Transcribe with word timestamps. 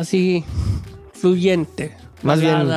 así 0.00 0.44
fluyente. 1.12 1.94
Más 2.22 2.40
bien 2.40 2.68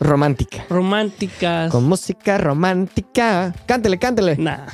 romántica. 0.00 0.64
románticas. 0.68 1.70
Con 1.70 1.84
música 1.84 2.38
romántica. 2.38 3.54
Cántele, 3.66 3.98
cántele. 3.98 4.36
Nah. 4.36 4.66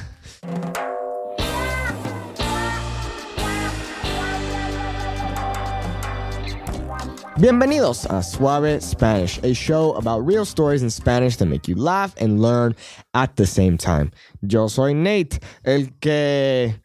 Bienvenidos 7.39 8.07
a 8.07 8.23
Suave 8.23 8.81
Spanish, 8.81 9.39
a 9.45 9.53
show 9.53 9.95
about 9.97 10.27
real 10.27 10.47
stories 10.47 10.83
in 10.83 10.91
Spanish 10.91 11.37
that 11.37 11.47
make 11.47 11.69
you 11.69 11.77
laugh 11.77 12.15
and 12.19 12.41
learn 12.41 12.75
at 13.13 13.37
the 13.37 13.45
same 13.45 13.77
time. 13.77 14.11
Yo 14.41 14.69
soy 14.69 14.95
Nate, 14.95 15.41
el 15.63 15.91
que 16.01 16.81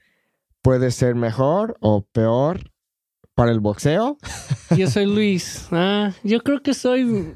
puede 0.62 0.91
ser 0.91 1.16
mejor 1.16 1.78
o 1.80 2.05
peor 2.14 2.71
para 3.42 3.54
el 3.54 3.60
boxeo. 3.60 4.18
Yo 4.77 4.88
soy 4.88 5.08
Luis. 5.08 5.68
Ah, 5.72 6.12
yo 6.23 6.41
creo 6.44 6.62
que 6.62 6.76
soy 6.76 7.34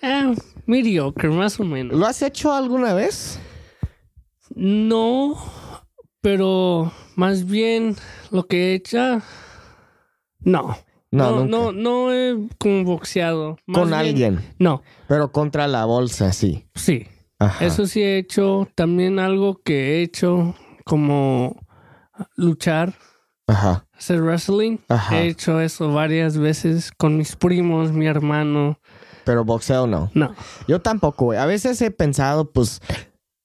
eh, 0.00 0.34
mediocre, 0.64 1.28
más 1.28 1.60
o 1.60 1.64
menos. 1.64 1.94
¿Lo 1.98 2.06
has 2.06 2.22
hecho 2.22 2.54
alguna 2.54 2.94
vez? 2.94 3.38
No, 4.54 5.36
pero 6.22 6.90
más 7.16 7.44
bien 7.44 7.96
lo 8.30 8.46
que 8.46 8.70
he 8.70 8.74
hecho. 8.76 9.20
No. 10.40 10.74
No, 11.10 11.44
no, 11.44 11.44
no, 11.44 11.72
no 11.72 12.12
he 12.14 12.48
como 12.58 12.84
boxeado. 12.84 13.58
Más 13.66 13.78
Con 13.80 13.88
bien- 13.90 14.00
alguien, 14.00 14.54
No, 14.58 14.82
pero 15.08 15.30
contra 15.32 15.68
la 15.68 15.84
bolsa, 15.84 16.32
sí. 16.32 16.64
sí. 16.74 17.06
Ajá. 17.38 17.66
Eso 17.66 17.84
sí 17.84 18.00
he 18.00 18.16
hecho. 18.16 18.66
También 18.74 19.18
algo 19.18 19.60
que 19.62 19.98
he 19.98 20.02
hecho 20.02 20.54
como 20.86 21.60
luchar, 22.36 22.94
Ajá. 23.46 23.84
Hacer 24.02 24.20
wrestling. 24.20 24.78
Ajá. 24.88 25.20
He 25.20 25.28
hecho 25.28 25.60
eso 25.60 25.92
varias 25.92 26.36
veces 26.36 26.90
con 26.90 27.16
mis 27.16 27.36
primos, 27.36 27.92
mi 27.92 28.06
hermano. 28.06 28.80
Pero 29.24 29.44
boxeo 29.44 29.86
no. 29.86 30.10
No. 30.14 30.34
Yo 30.66 30.80
tampoco, 30.80 31.26
güey. 31.26 31.38
A 31.38 31.46
veces 31.46 31.80
he 31.82 31.92
pensado, 31.92 32.50
pues, 32.50 32.80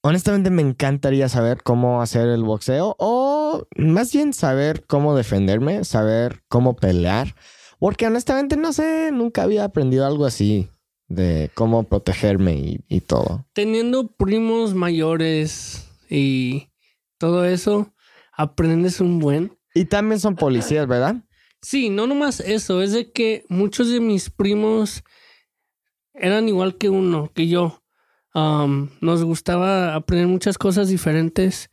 honestamente 0.01 0.49
me 0.49 0.63
encantaría 0.63 1.29
saber 1.29 1.61
cómo 1.61 2.01
hacer 2.01 2.27
el 2.27 2.43
boxeo 2.43 2.95
o 2.97 3.67
más 3.75 4.11
bien 4.11 4.33
saber 4.33 4.83
cómo 4.87 5.15
defenderme, 5.15 5.83
saber 5.83 6.41
cómo 6.47 6.75
pelear. 6.75 7.35
Porque 7.79 8.07
honestamente 8.07 8.57
no 8.57 8.73
sé, 8.73 9.11
nunca 9.13 9.43
había 9.43 9.63
aprendido 9.63 10.07
algo 10.07 10.25
así 10.25 10.71
de 11.07 11.51
cómo 11.53 11.83
protegerme 11.83 12.55
y, 12.55 12.79
y 12.87 13.01
todo. 13.01 13.45
Teniendo 13.53 14.07
primos 14.07 14.73
mayores 14.73 15.87
y 16.09 16.69
todo 17.19 17.45
eso, 17.45 17.93
aprendes 18.35 18.99
un 18.99 19.19
buen. 19.19 19.56
Y 19.77 19.85
también 19.85 20.19
son 20.19 20.35
policías, 20.35 20.87
¿verdad? 20.87 21.17
Sí, 21.61 21.89
no 21.89 22.07
nomás 22.07 22.39
eso, 22.39 22.81
es 22.81 22.93
de 22.93 23.11
que 23.11 23.45
muchos 23.49 23.89
de 23.89 23.99
mis 23.99 24.29
primos 24.29 25.03
eran 26.13 26.47
igual 26.47 26.77
que 26.77 26.89
uno, 26.89 27.31
que 27.33 27.47
yo. 27.47 27.83
Um, 28.33 28.89
nos 29.01 29.23
gustaba 29.23 29.95
aprender 29.95 30.27
muchas 30.27 30.57
cosas 30.57 30.89
diferentes 30.89 31.69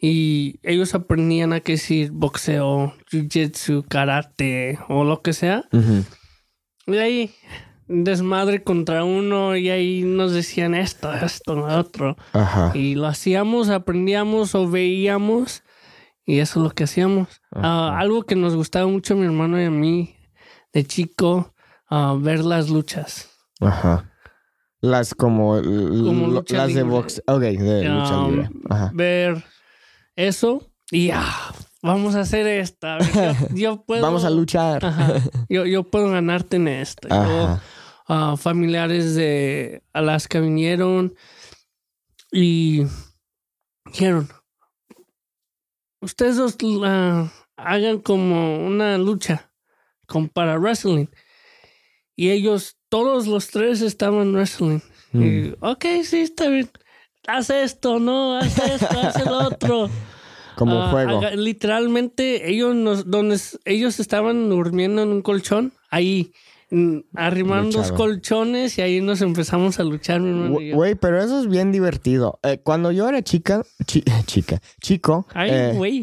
y 0.00 0.58
ellos 0.62 0.94
aprendían 0.94 1.52
a 1.52 1.60
que 1.60 1.72
decir 1.72 2.10
boxeo, 2.12 2.94
jiu-jitsu, 3.10 3.86
karate 3.88 4.78
o 4.88 5.04
lo 5.04 5.22
que 5.22 5.32
sea. 5.32 5.64
Y 6.86 6.96
ahí 6.96 7.34
desmadre 7.88 8.62
contra 8.62 9.04
uno 9.04 9.56
y 9.56 9.70
ahí 9.70 10.02
nos 10.02 10.32
decían 10.32 10.74
esto, 10.74 11.12
esto, 11.12 11.54
lo 11.54 11.66
otro. 11.66 12.16
Ajá. 12.32 12.72
Y 12.74 12.94
lo 12.94 13.06
hacíamos, 13.06 13.68
aprendíamos 13.68 14.54
o 14.54 14.68
veíamos. 14.68 15.62
Y 16.28 16.40
eso 16.40 16.60
es 16.60 16.64
lo 16.64 16.70
que 16.72 16.84
hacíamos. 16.84 17.40
Ah, 17.52 17.96
algo 17.98 18.22
que 18.24 18.36
nos 18.36 18.54
gustaba 18.54 18.86
mucho 18.86 19.14
a 19.14 19.16
mi 19.16 19.24
hermano 19.24 19.58
y 19.58 19.64
a 19.64 19.70
mí 19.70 20.14
de 20.74 20.84
chico, 20.84 21.54
ah, 21.88 22.14
ver 22.20 22.40
las 22.44 22.68
luchas. 22.68 23.30
Ajá. 23.60 24.12
Las 24.82 25.14
como, 25.14 25.54
Como 25.54 26.26
lucha 26.26 26.58
las 26.58 26.74
de 26.74 26.82
boxeo. 26.82 27.24
Ok, 27.28 27.40
de 27.40 27.84
lucha 27.88 28.18
Um, 28.18 28.30
libre. 28.30 28.50
Ajá. 28.68 28.90
Ver 28.92 29.42
eso 30.16 30.70
y 30.90 31.10
ah, 31.12 31.54
vamos 31.82 32.14
a 32.14 32.20
hacer 32.20 32.46
esta. 32.46 32.96
A 32.96 32.98
ver, 32.98 33.34
Yo, 33.48 33.48
yo 33.54 33.82
puedo, 33.86 34.02
Vamos 34.02 34.24
a 34.24 34.30
luchar. 34.30 34.84
Ajá. 34.84 35.14
Yo, 35.48 35.64
yo 35.64 35.82
puedo 35.84 36.10
ganarte 36.10 36.56
en 36.56 36.68
esto. 36.68 37.08
Yo, 37.08 37.14
Ajá. 37.16 37.62
ah, 38.06 38.36
familiares 38.36 39.14
de 39.14 39.82
Alaska 39.94 40.40
vinieron 40.40 41.14
y 42.30 42.82
dijeron, 43.86 44.28
ustedes 46.08 46.36
dos 46.36 46.56
la 46.62 47.30
hagan 47.56 47.98
como 48.00 48.66
una 48.66 48.96
lucha 48.98 49.50
con, 50.06 50.28
para 50.28 50.58
wrestling. 50.58 51.06
Y 52.16 52.30
ellos, 52.30 52.76
todos 52.88 53.26
los 53.26 53.48
tres 53.48 53.80
estaban 53.82 54.32
wrestling. 54.32 54.80
Mm. 55.12 55.22
Y, 55.22 55.54
ok, 55.60 55.84
sí, 56.04 56.20
está 56.22 56.48
bien. 56.48 56.68
Haz 57.26 57.50
esto, 57.50 57.98
no, 58.00 58.36
haz 58.38 58.58
esto, 58.58 58.98
haz 59.00 59.16
el 59.16 59.28
otro. 59.28 59.88
Como 60.56 60.82
Ah, 60.82 60.90
juego. 60.90 61.18
haga- 61.18 61.36
literalmente, 61.36 62.50
ellos 62.50 62.74
nos, 62.74 63.08
donde 63.08 63.38
ellos 63.64 64.00
estaban 64.00 64.48
durmiendo 64.48 65.02
en 65.02 65.10
un 65.10 65.22
colchón, 65.22 65.72
ahí 65.90 66.32
mm, 66.70 66.98
arrimaron 67.14 67.66
dos 67.70 67.90
Luchaban. 67.90 67.96
colchones 67.96 68.78
y 68.78 68.82
ahí 68.82 69.00
nos 69.00 69.20
empezamos 69.22 69.78
a 69.80 69.84
luchar, 69.84 70.20
mi 70.20 70.28
hermano 70.30 70.76
Güey, 70.76 70.94
pero 70.94 71.22
eso 71.22 71.40
es 71.40 71.48
bien 71.48 71.72
divertido. 71.72 72.38
Eh, 72.42 72.58
cuando 72.62 72.92
yo 72.92 73.08
era 73.08 73.22
chica, 73.22 73.62
chi- 73.86 74.04
chica, 74.26 74.60
chico. 74.80 75.26
Ay, 75.34 75.50
eh, 75.52 75.72
güey. 75.74 76.00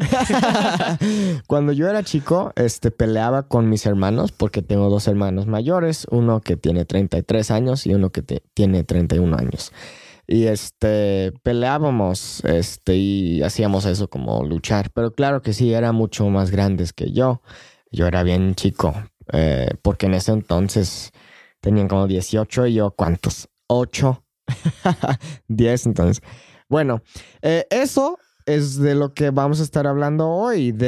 cuando 1.46 1.72
yo 1.72 1.88
era 1.88 2.02
chico, 2.02 2.52
este, 2.56 2.90
peleaba 2.90 3.48
con 3.48 3.68
mis 3.68 3.86
hermanos 3.86 4.32
porque 4.32 4.62
tengo 4.62 4.88
dos 4.90 5.08
hermanos 5.08 5.46
mayores, 5.46 6.06
uno 6.10 6.40
que 6.40 6.56
tiene 6.56 6.84
33 6.84 7.50
años 7.50 7.86
y 7.86 7.94
uno 7.94 8.10
que 8.10 8.22
tiene 8.22 8.84
31 8.84 9.36
años. 9.36 9.72
Y 10.28 10.46
este, 10.46 11.32
peleábamos, 11.44 12.44
este, 12.44 12.96
y 12.96 13.42
hacíamos 13.42 13.84
eso 13.84 14.08
como 14.08 14.42
luchar. 14.44 14.90
Pero 14.92 15.14
claro 15.14 15.40
que 15.40 15.52
sí, 15.52 15.72
eran 15.72 15.94
mucho 15.94 16.28
más 16.30 16.50
grandes 16.50 16.92
que 16.92 17.12
yo. 17.12 17.42
Yo 17.92 18.08
era 18.08 18.24
bien 18.24 18.56
chico, 18.56 18.92
eh, 19.32 19.68
porque 19.82 20.06
en 20.06 20.14
ese 20.14 20.32
entonces 20.32 21.10
tenían 21.60 21.88
como 21.88 22.06
18 22.06 22.66
y 22.66 22.74
yo, 22.74 22.90
¿cuántos? 22.92 23.48
8, 23.68 24.24
10, 25.48 25.86
entonces. 25.86 26.22
Bueno, 26.68 27.02
eh, 27.42 27.66
eso 27.70 28.18
es 28.44 28.78
de 28.78 28.94
lo 28.94 29.12
que 29.12 29.30
vamos 29.30 29.58
a 29.60 29.64
estar 29.64 29.86
hablando 29.88 30.28
hoy, 30.28 30.70
de... 30.70 30.86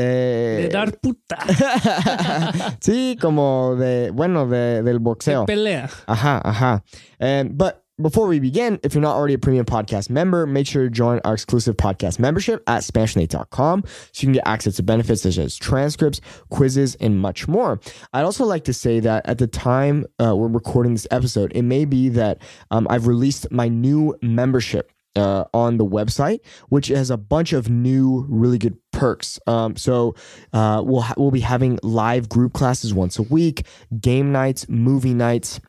De 0.63 0.69
dar 0.73 0.97
puta. 0.99 1.39
sí, 2.81 3.17
como 3.21 3.75
de, 3.77 4.11
bueno, 4.13 4.47
de, 4.47 4.83
del 4.83 4.85
De 4.85 4.99
boxeo. 4.99 5.45
pelea. 5.47 5.91
Aha, 6.07 6.41
aha. 6.45 6.85
And 7.19 7.57
but 7.57 7.75
before 8.01 8.29
we 8.29 8.39
begin, 8.39 8.79
if 8.83 8.95
you're 8.95 9.03
not 9.03 9.17
already 9.17 9.35
a 9.35 9.39
premium 9.39 9.67
podcast 9.67 10.09
member, 10.09 10.47
make 10.47 10.67
sure 10.67 10.85
to 10.85 10.91
join 10.91 11.21
our 11.25 11.35
exclusive 11.35 11.77
podcast 11.77 12.19
membership 12.19 12.63
at 12.69 12.83
SpanishNate.com 12.83 13.85
so 13.87 14.21
you 14.21 14.27
can 14.27 14.33
get 14.35 14.47
access 14.47 14.77
to 14.77 14.83
benefits 14.83 15.23
such 15.23 15.39
as 15.39 15.57
transcripts, 15.57 16.21
quizzes, 16.49 16.95
and 16.97 17.19
much 17.19 17.49
more. 17.49 17.81
I'd 18.13 18.23
also 18.25 18.45
like 18.45 18.65
to 18.65 18.73
say 18.73 19.01
that 19.01 19.27
at 19.29 19.39
the 19.39 19.49
time 19.49 20.07
uh, 20.23 20.37
we're 20.37 20.49
recording 20.49 20.93
this 20.93 21.09
episode, 21.11 21.53
it 21.55 21.63
may 21.63 21.85
be 21.85 22.09
that 22.11 22.41
um, 22.71 22.87
I've 22.89 23.07
released 23.07 23.51
my 23.51 23.69
new 23.69 24.17
membership. 24.23 24.93
Uh, 25.17 25.45
on 25.53 25.79
the 25.79 25.87
website, 25.87 26.39
which 26.69 26.89
has 26.89 27.11
a 27.11 27.17
bunch 27.17 27.53
of 27.53 27.69
new, 27.69 28.25
really 28.29 28.59
good 28.59 28.77
perks. 28.93 29.41
Um, 29.49 29.75
so 29.75 30.15
uh, 30.53 30.81
we'll 30.85 31.01
ha- 31.01 31.15
we'll 31.17 31.33
be 31.33 31.41
having 31.41 31.81
live 31.83 32.29
group 32.29 32.53
classes 32.53 32.95
once 32.95 33.19
a 33.19 33.23
week, 33.23 33.67
game 34.01 34.31
nights, 34.31 34.69
movie 34.69 35.15
nights, 35.15 35.61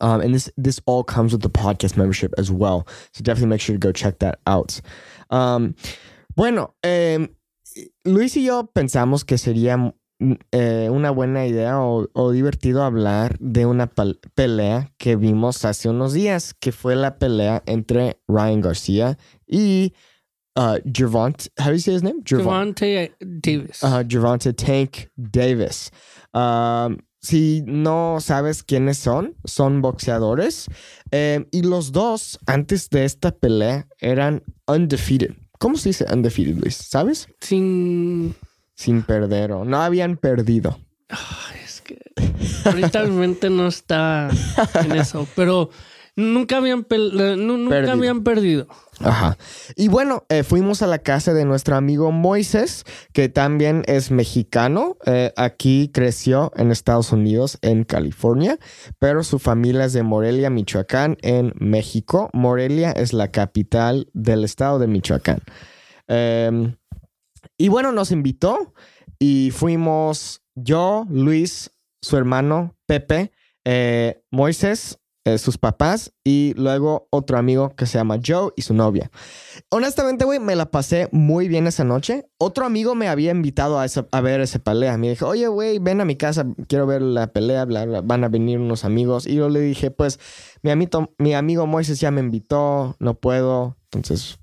um, 0.00 0.20
and 0.20 0.34
this 0.34 0.50
this 0.56 0.80
all 0.86 1.04
comes 1.04 1.32
with 1.32 1.42
the 1.42 1.50
podcast 1.50 1.96
membership 1.96 2.32
as 2.38 2.50
well. 2.50 2.86
So 3.12 3.22
definitely 3.22 3.48
make 3.50 3.60
sure 3.60 3.74
to 3.74 3.78
go 3.78 3.92
check 3.92 4.18
that 4.20 4.38
out. 4.46 4.80
Um, 5.30 5.74
bueno, 6.36 6.74
em, 6.82 7.28
Luis 8.04 8.36
y 8.36 8.44
yo 8.44 8.70
pensamos 8.74 9.24
que 9.24 9.36
sería 9.38 9.76
mm, 9.76 10.32
eh, 10.52 10.88
una 10.90 11.10
buena 11.10 11.46
idea 11.46 11.78
o, 11.80 12.06
o 12.14 12.30
divertido 12.32 12.82
hablar 12.82 13.36
de 13.38 13.66
una 13.66 13.86
pelea 14.34 14.90
que 14.98 15.16
vimos 15.16 15.64
hace 15.64 15.88
unos 15.88 16.12
días, 16.12 16.54
que 16.54 16.72
fue 16.72 16.96
la 16.96 17.18
pelea 17.18 17.62
entre 17.66 18.20
Ryan 18.28 18.60
Garcia 18.60 19.18
y 19.46 19.92
uh, 20.56 20.78
Gervonta. 20.84 21.48
How 21.58 21.66
do 21.66 21.72
you 21.72 21.78
say 21.80 21.94
his 21.94 22.02
name? 22.02 22.22
Javante 22.24 23.12
Davis. 23.40 23.82
uh, 23.82 24.02
Gervonta 24.04 24.52
Tank 24.56 25.08
Davis. 25.16 25.90
Um, 26.34 26.98
si 27.22 27.62
no 27.66 28.18
sabes 28.20 28.64
quiénes 28.64 28.98
son, 28.98 29.36
son 29.44 29.80
boxeadores. 29.80 30.66
Eh, 31.12 31.46
y 31.52 31.62
los 31.62 31.92
dos, 31.92 32.38
antes 32.46 32.90
de 32.90 33.04
esta 33.04 33.30
pelea, 33.30 33.86
eran 34.00 34.42
undefeated. 34.66 35.36
¿Cómo 35.58 35.76
se 35.76 35.90
dice 35.90 36.04
undefeated, 36.12 36.56
Luis? 36.56 36.74
¿Sabes? 36.74 37.28
Sin. 37.40 38.34
Sin 38.74 39.02
perder 39.02 39.52
o 39.52 39.64
no 39.64 39.80
habían 39.80 40.16
perdido. 40.16 40.80
Ay, 41.08 41.60
es 41.64 41.80
que 41.82 42.00
ahorita 42.64 43.04
mi 43.04 43.14
mente 43.14 43.48
no 43.50 43.68
está 43.68 44.28
en 44.74 44.92
eso, 44.92 45.28
pero 45.36 45.70
Nunca 46.14 46.58
habían, 46.58 46.86
nunca 46.90 47.70
Perdido. 47.70 47.92
habían 47.92 48.22
perdido. 48.22 48.66
Ajá. 49.00 49.38
Y 49.76 49.88
bueno, 49.88 50.26
eh, 50.28 50.42
fuimos 50.42 50.82
a 50.82 50.86
la 50.86 50.98
casa 50.98 51.32
de 51.32 51.46
nuestro 51.46 51.74
amigo 51.74 52.12
Moisés, 52.12 52.84
que 53.14 53.30
también 53.30 53.82
es 53.86 54.10
mexicano. 54.10 54.98
Eh, 55.06 55.32
aquí 55.36 55.90
creció 55.92 56.52
en 56.56 56.70
Estados 56.70 57.12
Unidos, 57.12 57.58
en 57.62 57.84
California, 57.84 58.58
pero 58.98 59.24
su 59.24 59.38
familia 59.38 59.86
es 59.86 59.94
de 59.94 60.02
Morelia, 60.02 60.50
Michoacán, 60.50 61.16
en 61.22 61.54
México. 61.58 62.28
Morelia 62.34 62.92
es 62.92 63.14
la 63.14 63.30
capital 63.30 64.10
del 64.12 64.44
estado 64.44 64.78
de 64.78 64.88
Michoacán. 64.88 65.40
Em, 66.08 66.76
y 67.56 67.68
bueno, 67.68 67.90
nos 67.90 68.10
invitó 68.10 68.74
y 69.18 69.50
fuimos 69.50 70.42
yo, 70.54 71.06
Luis, 71.08 71.70
su 72.02 72.18
hermano, 72.18 72.76
Pepe, 72.86 73.32
eh, 73.64 74.22
Moisés, 74.30 74.98
eh, 75.24 75.38
sus 75.38 75.56
papás 75.58 76.12
y 76.24 76.52
luego 76.56 77.06
otro 77.10 77.38
amigo 77.38 77.74
que 77.76 77.86
se 77.86 77.96
llama 77.98 78.18
Joe 78.24 78.52
y 78.56 78.62
su 78.62 78.74
novia. 78.74 79.10
Honestamente, 79.70 80.24
güey, 80.24 80.40
me 80.40 80.56
la 80.56 80.70
pasé 80.70 81.08
muy 81.12 81.48
bien 81.48 81.66
esa 81.66 81.84
noche. 81.84 82.26
Otro 82.38 82.64
amigo 82.64 82.94
me 82.94 83.08
había 83.08 83.30
invitado 83.30 83.78
a, 83.78 83.84
esa- 83.84 84.08
a 84.10 84.20
ver 84.20 84.40
esa 84.40 84.58
pelea. 84.58 84.96
Me 84.98 85.10
dijo, 85.10 85.28
oye, 85.28 85.46
güey, 85.46 85.78
ven 85.78 86.00
a 86.00 86.04
mi 86.04 86.16
casa, 86.16 86.46
quiero 86.66 86.86
ver 86.86 87.02
la 87.02 87.28
pelea, 87.32 87.64
bla, 87.64 87.84
bla, 87.84 88.00
van 88.00 88.24
a 88.24 88.28
venir 88.28 88.58
unos 88.58 88.84
amigos. 88.84 89.26
Y 89.26 89.36
yo 89.36 89.48
le 89.48 89.60
dije, 89.60 89.90
pues, 89.90 90.18
mi, 90.62 90.70
amito, 90.70 91.12
mi 91.18 91.34
amigo 91.34 91.66
Moisés 91.66 92.00
ya 92.00 92.10
me 92.10 92.20
invitó, 92.20 92.96
no 92.98 93.14
puedo. 93.14 93.76
Entonces, 93.92 94.38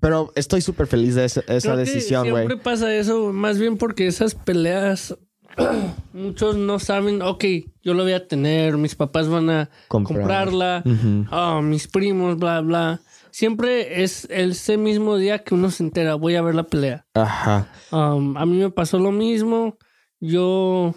pero 0.00 0.32
estoy 0.36 0.60
súper 0.62 0.86
feliz 0.86 1.14
de 1.14 1.24
esa, 1.24 1.42
decisión, 1.76 2.28
güey. 2.30 2.46
Siempre 2.46 2.56
pasa 2.56 2.94
eso, 2.94 3.32
más 3.32 3.58
bien 3.58 3.76
porque 3.76 4.06
esas 4.06 4.34
peleas, 4.34 5.16
muchos 6.12 6.56
no 6.56 6.78
saben, 6.78 7.22
ok, 7.22 7.44
yo 7.82 7.94
lo 7.94 8.02
voy 8.04 8.12
a 8.12 8.26
tener, 8.26 8.76
mis 8.76 8.94
papás 8.94 9.28
van 9.28 9.50
a 9.50 9.70
Comprar. 9.88 10.18
comprarla, 10.20 10.84
ah, 11.30 11.60
mis 11.62 11.88
primos, 11.88 12.38
bla, 12.38 12.60
bla. 12.60 13.00
Siempre 13.30 14.02
es 14.02 14.26
ese 14.30 14.76
mismo 14.76 15.16
día 15.16 15.42
que 15.42 15.54
uno 15.54 15.70
se 15.70 15.82
entera, 15.82 16.14
voy 16.16 16.34
a 16.36 16.42
ver 16.42 16.54
la 16.54 16.64
pelea. 16.64 17.06
Ajá. 17.14 17.68
Um, 17.90 18.36
a 18.36 18.44
mí 18.44 18.58
me 18.58 18.70
pasó 18.70 18.98
lo 18.98 19.10
mismo. 19.10 19.78
Yo 20.20 20.94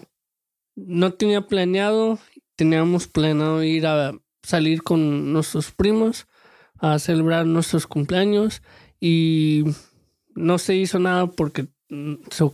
no 0.74 1.12
tenía 1.14 1.46
planeado, 1.46 2.18
teníamos 2.56 3.08
planeado 3.08 3.62
ir 3.64 3.86
a 3.86 4.12
salir 4.42 4.82
con 4.82 5.32
nuestros 5.32 5.72
primos 5.72 6.26
a 6.78 6.98
celebrar 6.98 7.46
nuestros 7.46 7.86
cumpleaños 7.86 8.62
y 9.00 9.64
no 10.34 10.58
se 10.58 10.76
hizo 10.76 10.98
nada 10.98 11.26
porque 11.26 11.68
mm, 11.88 12.14
se 12.30 12.44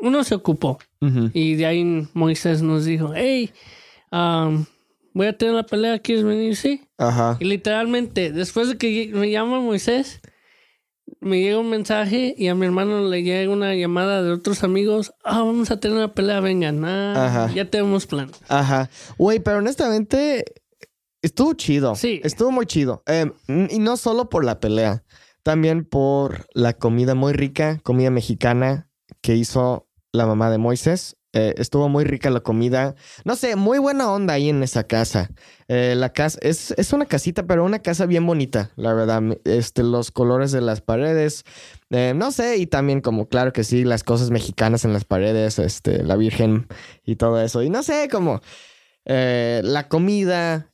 uno 0.00 0.24
se 0.24 0.34
ocupó 0.34 0.78
y 1.32 1.54
de 1.56 1.66
ahí 1.66 2.08
Moisés 2.14 2.62
nos 2.62 2.84
dijo, 2.84 3.12
hey, 3.14 3.52
um, 4.10 4.64
voy 5.12 5.26
a 5.26 5.36
tener 5.36 5.54
la 5.54 5.66
pelea, 5.66 5.98
¿quieres 5.98 6.24
venir? 6.24 6.56
Sí. 6.56 6.82
Ajá. 6.96 7.36
Y 7.40 7.44
literalmente, 7.44 8.32
después 8.32 8.68
de 8.68 8.78
que 8.78 9.10
me 9.12 9.30
llama 9.30 9.60
Moisés, 9.60 10.20
me 11.20 11.40
llega 11.40 11.58
un 11.58 11.70
mensaje 11.70 12.34
y 12.36 12.48
a 12.48 12.54
mi 12.54 12.66
hermano 12.66 13.08
le 13.08 13.22
llega 13.22 13.50
una 13.52 13.74
llamada 13.74 14.22
de 14.22 14.32
otros 14.32 14.64
amigos. 14.64 15.12
Ah, 15.24 15.40
vamos 15.40 15.70
a 15.70 15.78
tener 15.78 15.96
una 15.96 16.14
pelea, 16.14 16.40
vengan. 16.40 16.84
Ah, 16.84 17.50
ya 17.54 17.70
tenemos 17.70 18.06
plan. 18.06 18.30
Ajá. 18.48 18.90
Güey, 19.18 19.40
pero 19.40 19.58
honestamente 19.58 20.44
estuvo 21.22 21.54
chido. 21.54 21.94
Sí. 21.94 22.20
Estuvo 22.24 22.50
muy 22.50 22.66
chido. 22.66 23.02
Eh, 23.06 23.30
y 23.48 23.78
no 23.78 23.96
solo 23.96 24.28
por 24.28 24.44
la 24.44 24.60
pelea, 24.60 25.04
también 25.42 25.84
por 25.84 26.46
la 26.54 26.72
comida 26.74 27.14
muy 27.14 27.32
rica, 27.32 27.80
comida 27.82 28.10
mexicana 28.10 28.88
que 29.24 29.34
hizo 29.34 29.88
la 30.12 30.26
mamá 30.26 30.50
de 30.50 30.58
Moisés. 30.58 31.16
Eh, 31.32 31.54
estuvo 31.56 31.88
muy 31.88 32.04
rica 32.04 32.28
la 32.28 32.40
comida. 32.40 32.94
No 33.24 33.36
sé, 33.36 33.56
muy 33.56 33.78
buena 33.78 34.12
onda 34.12 34.34
ahí 34.34 34.50
en 34.50 34.62
esa 34.62 34.84
casa. 34.84 35.30
Eh, 35.66 35.94
la 35.96 36.12
casa 36.12 36.38
es, 36.42 36.72
es 36.76 36.92
una 36.92 37.06
casita, 37.06 37.46
pero 37.46 37.64
una 37.64 37.78
casa 37.78 38.04
bien 38.04 38.26
bonita, 38.26 38.70
la 38.76 38.92
verdad. 38.92 39.22
Este, 39.44 39.82
los 39.82 40.10
colores 40.10 40.52
de 40.52 40.60
las 40.60 40.82
paredes, 40.82 41.44
eh, 41.88 42.12
no 42.14 42.32
sé, 42.32 42.58
y 42.58 42.66
también 42.66 43.00
como 43.00 43.26
claro 43.26 43.54
que 43.54 43.64
sí, 43.64 43.82
las 43.82 44.04
cosas 44.04 44.30
mexicanas 44.30 44.84
en 44.84 44.92
las 44.92 45.06
paredes, 45.06 45.58
este, 45.58 46.04
la 46.04 46.16
Virgen 46.16 46.66
y 47.06 47.16
todo 47.16 47.40
eso. 47.40 47.62
Y 47.62 47.70
no 47.70 47.82
sé, 47.82 48.10
como 48.12 48.42
la 49.06 49.88
comida, 49.88 50.68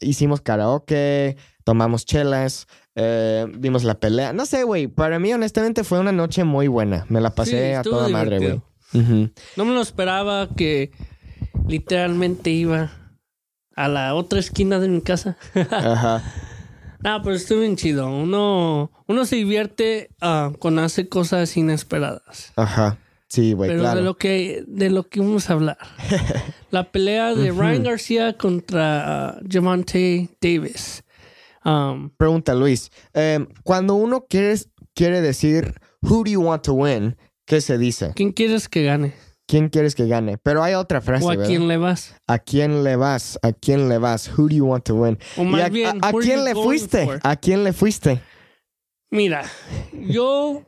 hicimos 0.00 0.40
karaoke, 0.40 1.36
tomamos 1.64 2.06
chelas, 2.06 2.66
eh, 2.94 3.46
vimos 3.58 3.84
la 3.84 3.98
pelea. 3.98 4.32
No 4.32 4.46
sé, 4.46 4.64
güey, 4.64 4.86
para 4.86 5.18
mí 5.18 5.32
honestamente 5.32 5.84
fue 5.84 6.00
una 6.00 6.12
noche 6.12 6.44
muy 6.44 6.68
buena. 6.68 7.06
Me 7.08 7.20
la 7.20 7.34
pasé 7.34 7.70
Sí, 7.70 7.74
a 7.74 7.82
toda 7.82 8.08
madre, 8.08 8.38
güey. 8.38 9.32
No 9.56 9.64
me 9.64 9.74
lo 9.74 9.80
esperaba 9.80 10.48
que 10.56 10.90
literalmente 11.68 12.50
iba 12.50 12.90
a 13.76 13.88
la 13.88 14.14
otra 14.14 14.40
esquina 14.40 14.78
de 14.78 14.88
mi 14.88 15.00
casa. 15.00 15.36
Ajá. 15.54 16.22
Ah, 17.02 17.20
pero 17.24 17.34
estuvo 17.34 17.60
bien 17.60 17.76
chido. 17.76 18.08
Uno, 18.08 18.90
uno 19.06 19.24
se 19.24 19.36
divierte 19.36 20.10
ah, 20.20 20.52
cuando 20.58 20.82
hace 20.82 21.08
cosas 21.08 21.56
inesperadas. 21.56 22.52
Ajá. 22.56 22.98
Sí, 23.26 23.52
güey, 23.52 23.70
Pero 23.70 23.80
claro. 23.82 24.00
de 24.00 24.04
lo 24.04 24.16
que 24.16 24.64
de 24.66 24.90
lo 24.90 25.08
que 25.08 25.20
vamos 25.20 25.48
a 25.48 25.54
hablar. 25.54 25.78
La 26.70 26.90
pelea 26.90 27.34
de 27.34 27.52
Ryan 27.52 27.84
García 27.84 28.36
contra 28.36 29.28
ah, 29.28 29.40
Javante 29.48 30.28
Davis. 30.42 31.04
Um, 31.64 32.10
Pregunta 32.16 32.54
Luis. 32.54 32.90
em, 33.12 33.46
cuando 33.64 33.94
uno 33.94 34.26
quiere, 34.28 34.54
quiere 34.94 35.20
decir 35.20 35.74
who 36.02 36.24
do 36.24 36.30
you 36.30 36.40
want 36.42 36.62
to 36.64 36.72
win, 36.74 37.16
¿qué 37.46 37.60
se 37.60 37.76
dice? 37.78 38.12
¿Quién 38.16 38.32
quieres 38.32 38.68
que 38.68 38.84
gane? 38.84 39.12
¿Quién 39.46 39.68
quieres 39.68 39.94
que 39.96 40.06
gane? 40.06 40.38
Pero 40.38 40.62
hay 40.62 40.74
otra 40.74 41.00
frase, 41.00 41.24
¿O 41.24 41.28
a 41.30 41.32
¿verdad? 41.32 41.46
quién 41.48 41.66
le 41.68 41.76
vas? 41.76 42.14
¿A 42.28 42.38
quién 42.38 42.84
le 42.84 42.94
vas? 42.96 43.38
¿A 43.42 43.52
quién 43.52 43.88
le 43.88 43.98
vas? 43.98 44.28
Who 44.38 44.48
do 44.48 44.54
you 44.54 44.64
want 44.66 44.84
to 44.84 44.94
win? 44.94 45.18
O 45.36 45.42
¿Y 45.42 45.46
más 45.46 45.62
a, 45.64 45.68
bien, 45.68 45.98
a- 46.02 46.12
quién 46.12 46.44
le 46.44 46.54
fuiste? 46.54 47.04
for? 47.04 47.20
¿A 47.24 47.34
quién 47.36 47.64
le 47.64 47.72
fuiste? 47.72 48.22
Mira, 49.10 49.44
yo. 49.92 50.62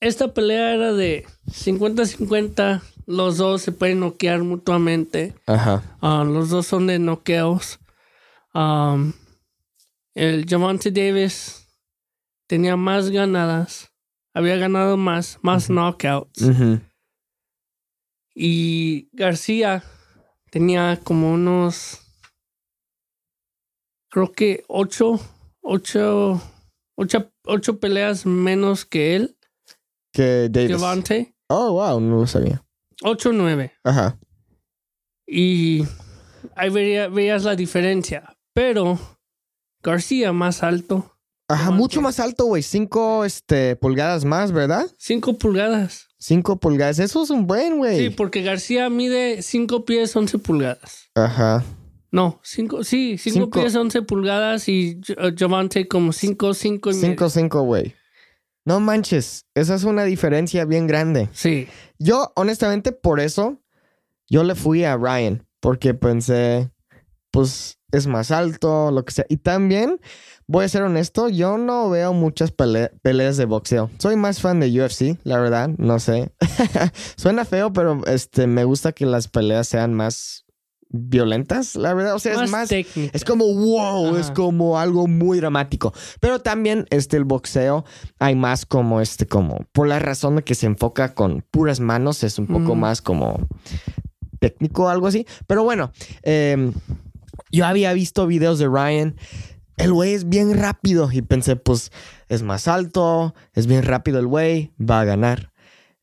Esta 0.00 0.34
pelea 0.34 0.74
era 0.74 0.92
de 0.92 1.26
50-50. 1.50 2.82
Los 3.06 3.36
dos 3.38 3.62
se 3.62 3.72
pueden 3.72 4.00
noquear 4.00 4.42
mutuamente. 4.42 5.34
Ajá. 5.46 5.82
Ah, 6.00 6.24
los 6.26 6.50
dos 6.50 6.66
son 6.66 6.86
de 6.88 6.98
noqueos. 6.98 7.78
Um, 8.52 9.12
el 10.18 10.46
Javante 10.48 10.90
Davis 10.90 11.68
tenía 12.48 12.76
más 12.76 13.10
ganadas. 13.10 13.92
Había 14.34 14.56
ganado 14.56 14.96
más, 14.96 15.38
más 15.42 15.68
knockouts. 15.68 16.42
Y 18.34 19.08
García 19.12 19.82
tenía 20.50 21.00
como 21.02 21.32
unos. 21.32 22.00
Creo 24.10 24.32
que 24.32 24.64
ocho, 24.68 25.20
ocho, 25.60 26.40
ocho, 26.96 27.30
ocho 27.44 27.78
peleas 27.80 28.24
menos 28.26 28.84
que 28.86 29.16
él, 29.16 29.36
Que 30.12 30.48
Davis. 30.50 30.76
Javante. 30.76 31.34
Oh, 31.48 31.72
wow, 31.72 32.00
no 32.00 32.16
lo 32.20 32.26
sabía. 32.26 32.64
Ocho, 33.02 33.32
nueve. 33.32 33.72
Ajá. 33.84 34.18
Y 35.26 35.82
ahí 36.56 36.70
veía- 36.70 37.08
veías 37.08 37.44
la 37.44 37.54
diferencia. 37.56 38.36
Pero 38.54 38.98
García 39.82 40.32
más 40.32 40.62
alto, 40.62 41.14
Ajá, 41.50 41.70
mucho 41.70 42.02
más 42.02 42.20
alto, 42.20 42.44
güey. 42.44 42.62
Cinco 42.62 43.24
este, 43.24 43.74
pulgadas 43.76 44.24
más, 44.26 44.52
¿verdad? 44.52 44.86
cinco 44.98 45.38
pulgadas. 45.38 46.08
Cinco 46.18 46.58
pulgadas. 46.58 46.98
Eso 46.98 47.22
es 47.22 47.30
un 47.30 47.46
buen, 47.46 47.72
Sí, 47.72 47.78
güey. 47.78 48.10
porque 48.10 48.42
García 48.42 48.90
mide 48.90 49.40
cinco 49.42 49.84
pies, 49.86 50.14
once 50.16 50.38
pulgadas. 50.38 51.08
Ajá. 51.14 51.64
No, 52.10 52.40
cinco, 52.42 52.84
sí, 52.84 53.16
cinco, 53.18 53.44
Cinco. 53.46 53.60
pies, 53.60 53.76
once 53.76 54.02
pulgadas 54.02 54.68
y 54.68 55.00
J- 55.06 55.32
Javante 55.38 55.86
como 55.88 56.12
cinco, 56.12 56.52
cinco 56.54 56.90
y 56.90 56.94
medio. 56.94 57.08
Cinco, 57.08 57.30
cinco, 57.30 57.62
güey. 57.62 57.94
No 58.64 58.80
manches. 58.80 59.46
Esa 59.54 59.74
es 59.74 59.84
una 59.84 60.04
diferencia 60.04 60.64
bien 60.66 60.86
grande. 60.86 61.28
Sí. 61.32 61.68
Yo, 61.98 62.32
honestamente, 62.36 62.92
por 62.92 63.20
eso, 63.20 63.62
yo 64.28 64.42
le 64.44 64.54
fui 64.54 64.84
a 64.84 64.96
Ryan. 64.96 65.46
Porque 65.60 65.94
pensé, 65.94 66.70
pues, 67.30 67.77
es 67.92 68.06
más 68.06 68.30
alto, 68.30 68.90
lo 68.90 69.04
que 69.04 69.12
sea. 69.12 69.24
Y 69.28 69.38
también, 69.38 70.00
voy 70.46 70.64
a 70.64 70.68
ser 70.68 70.82
honesto, 70.82 71.28
yo 71.28 71.58
no 71.58 71.88
veo 71.90 72.12
muchas 72.12 72.50
pele- 72.54 72.90
peleas 73.02 73.36
de 73.36 73.44
boxeo. 73.46 73.90
Soy 73.98 74.16
más 74.16 74.40
fan 74.40 74.60
de 74.60 74.68
UFC, 74.82 75.18
la 75.24 75.38
verdad, 75.38 75.70
no 75.78 75.98
sé. 75.98 76.32
Suena 77.16 77.44
feo, 77.44 77.72
pero 77.72 78.00
este, 78.06 78.46
me 78.46 78.64
gusta 78.64 78.92
que 78.92 79.06
las 79.06 79.28
peleas 79.28 79.68
sean 79.68 79.94
más 79.94 80.44
violentas, 80.90 81.76
la 81.76 81.92
verdad. 81.92 82.14
O 82.14 82.18
sea, 82.18 82.34
más, 82.34 82.44
es 82.44 82.50
más... 82.50 82.68
técnica. 82.70 83.10
Es 83.14 83.22
como 83.24 83.44
wow, 83.44 84.08
Ajá. 84.10 84.20
es 84.20 84.30
como 84.30 84.78
algo 84.78 85.06
muy 85.06 85.38
dramático. 85.38 85.92
Pero 86.20 86.40
también 86.40 86.86
este 86.88 87.18
el 87.18 87.24
boxeo 87.24 87.84
hay 88.18 88.34
más 88.34 88.64
como 88.64 89.02
este 89.02 89.26
como 89.26 89.66
por 89.72 89.86
la 89.86 89.98
razón 89.98 90.36
de 90.36 90.44
que 90.44 90.54
se 90.54 90.64
enfoca 90.64 91.14
con 91.14 91.44
puras 91.50 91.80
manos 91.80 92.24
es 92.24 92.38
un 92.38 92.46
poco 92.46 92.74
Mm. 92.74 92.78
más 92.80 93.02
como 93.02 93.38
técnico 94.40 94.88
algo 94.88 95.06
así. 95.08 95.26
Pero 95.46 95.62
bueno, 95.62 95.92
em, 96.22 96.72
yo 97.50 97.66
había 97.66 97.92
visto 97.92 98.26
videos 98.26 98.58
de 98.58 98.68
Ryan. 98.68 99.16
El 99.76 99.92
güey 99.92 100.14
es 100.14 100.28
bien 100.28 100.58
rápido 100.58 101.08
y 101.12 101.22
pensé 101.22 101.54
pues 101.56 101.92
es 102.28 102.42
más 102.42 102.66
alto, 102.68 103.34
es 103.54 103.66
bien 103.66 103.82
rápido 103.84 104.18
el 104.18 104.26
güey, 104.26 104.72
va 104.78 105.00
a 105.00 105.04
ganar. 105.04 105.52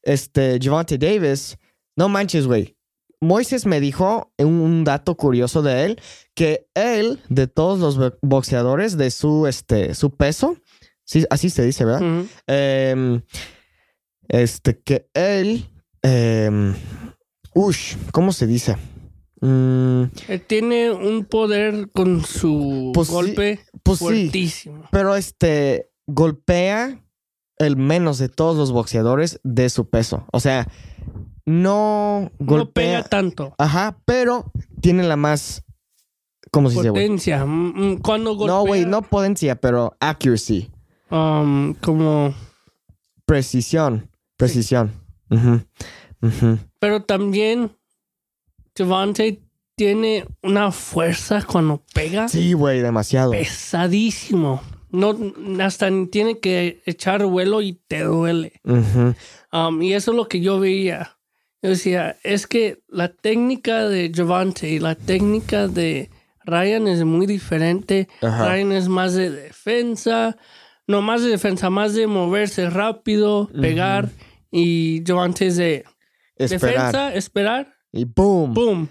Este 0.01 0.59
Javante 0.61 0.97
Davis, 0.97 1.57
no 1.97 2.07
manches 2.09 2.47
güey. 2.47 2.77
Moises 3.21 3.65
me 3.65 3.79
dijo 3.79 4.31
un, 4.37 4.83
dato 4.83 5.15
curioso 5.15 5.61
de 5.61 5.85
él, 5.85 6.01
que 6.35 6.67
él, 6.75 7.19
de 7.29 7.47
todos 7.47 7.79
los 7.79 7.97
bo- 7.97 8.17
boxeadores 8.21 8.97
de 8.97 9.09
su, 9.09 9.47
este, 9.47 9.95
su 9.95 10.11
peso, 10.11 10.57
sí, 11.05 11.25
así 11.29 11.49
se 11.49 11.63
dice, 11.65 11.85
¿verdad? 11.85 12.01
Em, 12.45 13.21
este, 14.27 14.79
que 14.79 15.09
él, 15.13 15.65
ush, 17.53 17.95
¿cómo 18.11 18.31
se 18.31 18.47
dice? 18.47 18.75
Mm, 19.45 20.03
Él 20.27 20.41
tiene 20.47 20.91
un 20.91 21.25
poder 21.25 21.89
con 21.91 22.23
su 22.25 22.91
Pues 22.93 23.07
sí, 23.09 23.13
golpe 23.13 23.59
pues 23.83 23.99
sí, 23.99 24.05
fuertísimo. 24.05 24.83
pero 24.91 25.15
este, 25.15 25.89
golpea 26.07 27.01
el 27.57 27.77
menos 27.77 28.17
de 28.17 28.29
todos 28.29 28.57
los 28.57 28.71
boxeadores 28.71 29.39
de 29.43 29.69
su 29.69 29.87
peso. 29.89 30.25
O 30.33 30.39
sea, 30.39 30.67
no 31.45 32.31
No 32.39 32.45
golpea. 32.45 32.99
pega 32.99 33.03
tanto. 33.03 33.53
Ajá, 33.57 33.99
pero 34.05 34.51
tiene 34.81 35.03
la 35.03 35.15
más. 35.15 35.63
¿Cómo 36.51 36.69
se 36.69 36.77
dice? 36.77 36.89
Potencia. 36.89 37.45
Mm, 37.45 37.73
mm, 37.93 37.97
Cuando 38.01 38.35
golpea. 38.35 38.55
No, 38.55 38.65
güey, 38.65 38.85
no 38.85 39.01
potencia, 39.03 39.55
pero 39.55 39.95
accuracy. 39.99 40.71
um, 41.11 41.73
como. 41.75 42.33
Precisión. 43.25 44.09
Precisión. 44.37 44.91
Pero 46.79 47.03
también. 47.03 47.71
Javante 48.77 49.41
tiene 49.75 50.25
una 50.41 50.71
fuerza 50.71 51.41
cuando 51.45 51.83
pega. 51.93 52.27
Sí, 52.27 52.53
güey, 52.53 52.81
demasiado. 52.81 53.31
Pesadísimo. 53.31 54.61
No, 54.91 55.17
hasta 55.61 55.89
ni 55.89 56.07
tiene 56.07 56.39
que 56.39 56.81
echar 56.85 57.25
vuelo 57.25 57.61
y 57.61 57.73
te 57.73 58.03
duele. 58.03 58.53
Um, 59.51 59.81
y 59.81 59.93
eso 59.93 60.11
es 60.11 60.17
lo 60.17 60.27
que 60.29 60.39
yo 60.39 60.59
veía. 60.59 61.17
Yo 61.61 61.71
decía, 61.71 62.17
es 62.23 62.47
que 62.47 62.83
la 62.87 63.09
técnica 63.09 63.87
de 63.89 64.11
Javante 64.13 64.69
y 64.69 64.79
la 64.79 64.95
técnica 64.95 65.67
de 65.67 66.09
Ryan 66.45 66.87
es 66.87 67.03
muy 67.03 67.25
diferente. 67.25 68.07
Ryan 68.21 68.71
es 68.71 68.87
más 68.87 69.15
de 69.15 69.31
defensa, 69.31 70.37
no 70.87 71.01
más 71.01 71.23
de 71.23 71.29
defensa, 71.29 71.69
más 71.69 71.93
de 71.93 72.07
moverse 72.07 72.69
rápido, 72.69 73.49
pegar. 73.59 74.09
Y 74.51 75.03
Javante 75.05 75.47
es 75.47 75.57
de 75.57 75.83
Esperar. 76.37 76.75
defensa, 76.75 77.13
esperar, 77.15 77.74
Y 77.95 78.03
boom. 78.03 78.53
¡pum! 78.53 78.87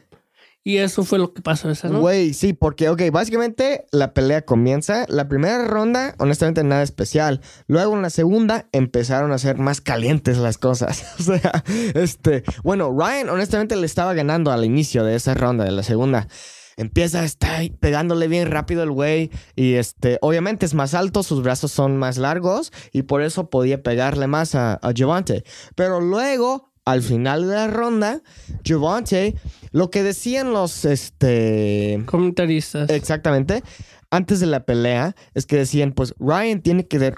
Y 0.66 0.78
eso 0.78 1.04
fue 1.04 1.18
lo 1.18 1.34
que 1.34 1.42
pasó 1.42 1.70
esa 1.70 1.88
noche. 1.88 2.00
Güey, 2.00 2.32
sí, 2.32 2.54
porque, 2.54 2.88
ok, 2.88 3.02
básicamente 3.12 3.84
la 3.92 4.14
pelea 4.14 4.46
comienza. 4.46 5.04
La 5.10 5.28
primera 5.28 5.62
ronda, 5.66 6.14
honestamente, 6.18 6.64
nada 6.64 6.82
especial. 6.82 7.42
Luego 7.66 7.94
en 7.94 8.00
la 8.00 8.08
segunda 8.08 8.66
empezaron 8.72 9.30
a 9.32 9.38
ser 9.38 9.58
más 9.58 9.82
calientes 9.82 10.38
las 10.38 10.56
cosas. 10.56 11.04
O 11.20 11.22
sea, 11.22 11.64
este, 11.94 12.44
bueno, 12.62 12.90
Ryan, 12.90 13.28
honestamente, 13.28 13.76
le 13.76 13.84
estaba 13.84 14.14
ganando 14.14 14.52
al 14.52 14.64
inicio 14.64 15.04
de 15.04 15.16
esa 15.16 15.34
ronda, 15.34 15.64
de 15.64 15.70
la 15.70 15.82
segunda. 15.82 16.28
Empieza 16.76 17.20
a 17.20 17.24
estar 17.24 17.70
pegándole 17.78 18.26
bien 18.26 18.50
rápido 18.50 18.82
el 18.82 18.90
güey. 18.90 19.30
Y 19.54 19.74
este, 19.74 20.18
obviamente 20.22 20.64
es 20.64 20.72
más 20.72 20.94
alto, 20.94 21.22
sus 21.22 21.42
brazos 21.42 21.72
son 21.72 21.98
más 21.98 22.16
largos. 22.16 22.72
Y 22.90 23.02
por 23.02 23.20
eso 23.20 23.50
podía 23.50 23.82
pegarle 23.82 24.28
más 24.28 24.54
a, 24.54 24.74
a 24.74 24.92
Javante. 24.96 25.44
Pero 25.74 26.00
luego, 26.00 26.73
al 26.84 27.02
final 27.02 27.48
de 27.48 27.54
la 27.54 27.66
ronda, 27.66 28.22
Javante, 28.64 29.34
lo 29.72 29.90
que 29.90 30.02
decían 30.02 30.52
los, 30.52 30.84
este, 30.84 32.02
Comentaristas. 32.06 32.90
Exactamente. 32.90 33.62
Antes 34.10 34.38
de 34.38 34.46
la 34.46 34.64
pelea, 34.64 35.16
es 35.34 35.44
que 35.44 35.56
decían, 35.56 35.92
pues 35.92 36.14
Ryan 36.20 36.60
tiene 36.60 36.86
que, 36.86 37.14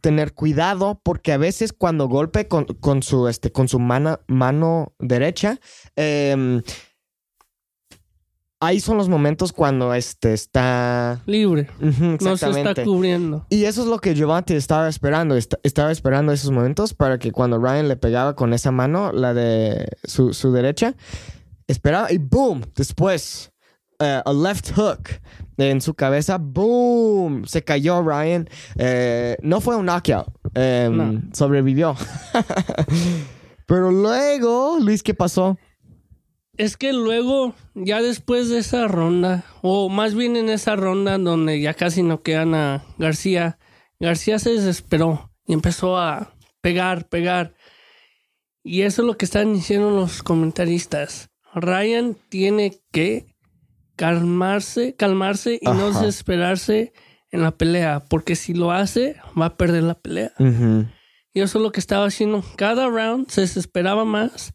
tener 0.00 0.32
cuidado 0.32 1.00
porque 1.02 1.32
a 1.32 1.36
veces 1.36 1.74
cuando 1.74 2.08
golpe 2.08 2.48
con, 2.48 2.64
con 2.64 3.02
su, 3.02 3.28
este, 3.28 3.52
con 3.52 3.68
su 3.68 3.78
mano, 3.78 4.20
mano 4.26 4.94
derecha, 4.98 5.60
em, 5.96 6.62
ahí 8.60 8.78
son 8.80 8.96
los 8.98 9.08
momentos 9.08 9.52
cuando 9.52 9.92
este, 9.94 10.32
está... 10.34 11.20
Libre. 11.26 11.68
No 12.20 12.36
se 12.36 12.50
está 12.50 12.84
cubriendo. 12.84 13.46
Y 13.48 13.64
eso 13.64 13.80
es 13.82 13.88
lo 13.88 13.98
que 13.98 14.14
Giovanni 14.14 14.54
estaba 14.56 14.88
esperando. 14.88 15.34
Est- 15.36 15.54
estaba 15.62 15.90
esperando 15.90 16.32
esos 16.32 16.50
momentos 16.50 16.92
para 16.94 17.18
que 17.18 17.32
cuando 17.32 17.58
Ryan 17.58 17.88
le 17.88 17.96
pegaba 17.96 18.36
con 18.36 18.52
esa 18.52 18.70
mano, 18.70 19.12
la 19.12 19.32
de 19.34 19.88
su, 20.04 20.34
su 20.34 20.52
derecha, 20.52 20.94
esperaba 21.66 22.12
y 22.12 22.18
boom, 22.18 22.62
después, 22.76 23.50
eh, 23.98 24.20
a 24.24 24.32
left 24.32 24.72
hook 24.74 25.08
en 25.56 25.80
su 25.80 25.94
cabeza, 25.94 26.38
boom, 26.38 27.46
se 27.46 27.62
cayó 27.62 28.02
Ryan. 28.02 28.48
Eh, 28.76 29.36
no 29.42 29.60
fue 29.60 29.76
un 29.76 29.86
knockout, 29.86 30.26
em, 30.54 30.96
No. 30.96 31.22
sobrevivió. 31.32 31.96
Pero 33.66 33.90
luego, 33.92 34.78
Luis, 34.80 35.02
¿qué 35.02 35.14
pasó? 35.14 35.56
Es 36.60 36.76
que 36.76 36.92
luego, 36.92 37.54
ya 37.74 38.02
después 38.02 38.50
de 38.50 38.58
esa 38.58 38.86
ronda, 38.86 39.44
o 39.62 39.88
más 39.88 40.14
bien 40.14 40.36
en 40.36 40.50
esa 40.50 40.76
ronda 40.76 41.16
donde 41.16 41.58
ya 41.58 41.72
casi 41.72 42.02
no 42.02 42.22
quedan 42.22 42.54
a 42.54 42.84
García, 42.98 43.58
García 43.98 44.38
se 44.38 44.50
desesperó 44.50 45.32
y 45.46 45.54
empezó 45.54 45.96
a 45.96 46.34
pegar, 46.60 47.08
pegar. 47.08 47.54
Y 48.62 48.82
eso 48.82 49.00
es 49.00 49.06
lo 49.06 49.16
que 49.16 49.24
están 49.24 49.54
diciendo 49.54 49.90
los 49.90 50.22
comentaristas. 50.22 51.30
Ryan 51.54 52.14
tiene 52.28 52.78
que 52.92 53.34
calmarse, 53.96 54.94
calmarse 54.96 55.58
y 55.62 55.66
no 55.66 55.86
desesperarse 55.86 56.92
en 57.30 57.40
la 57.40 57.52
pelea, 57.52 58.04
porque 58.10 58.36
si 58.36 58.52
lo 58.52 58.70
hace, 58.70 59.16
va 59.40 59.46
a 59.46 59.56
perder 59.56 59.84
la 59.84 59.94
pelea. 59.94 60.32
Ujú. 60.38 60.88
Y 61.32 61.40
eso 61.40 61.56
es 61.56 61.62
lo 61.62 61.72
que 61.72 61.80
estaba 61.80 62.04
haciendo. 62.04 62.44
Cada 62.56 62.86
round 62.86 63.30
se 63.30 63.40
desesperaba 63.40 64.04
más. 64.04 64.52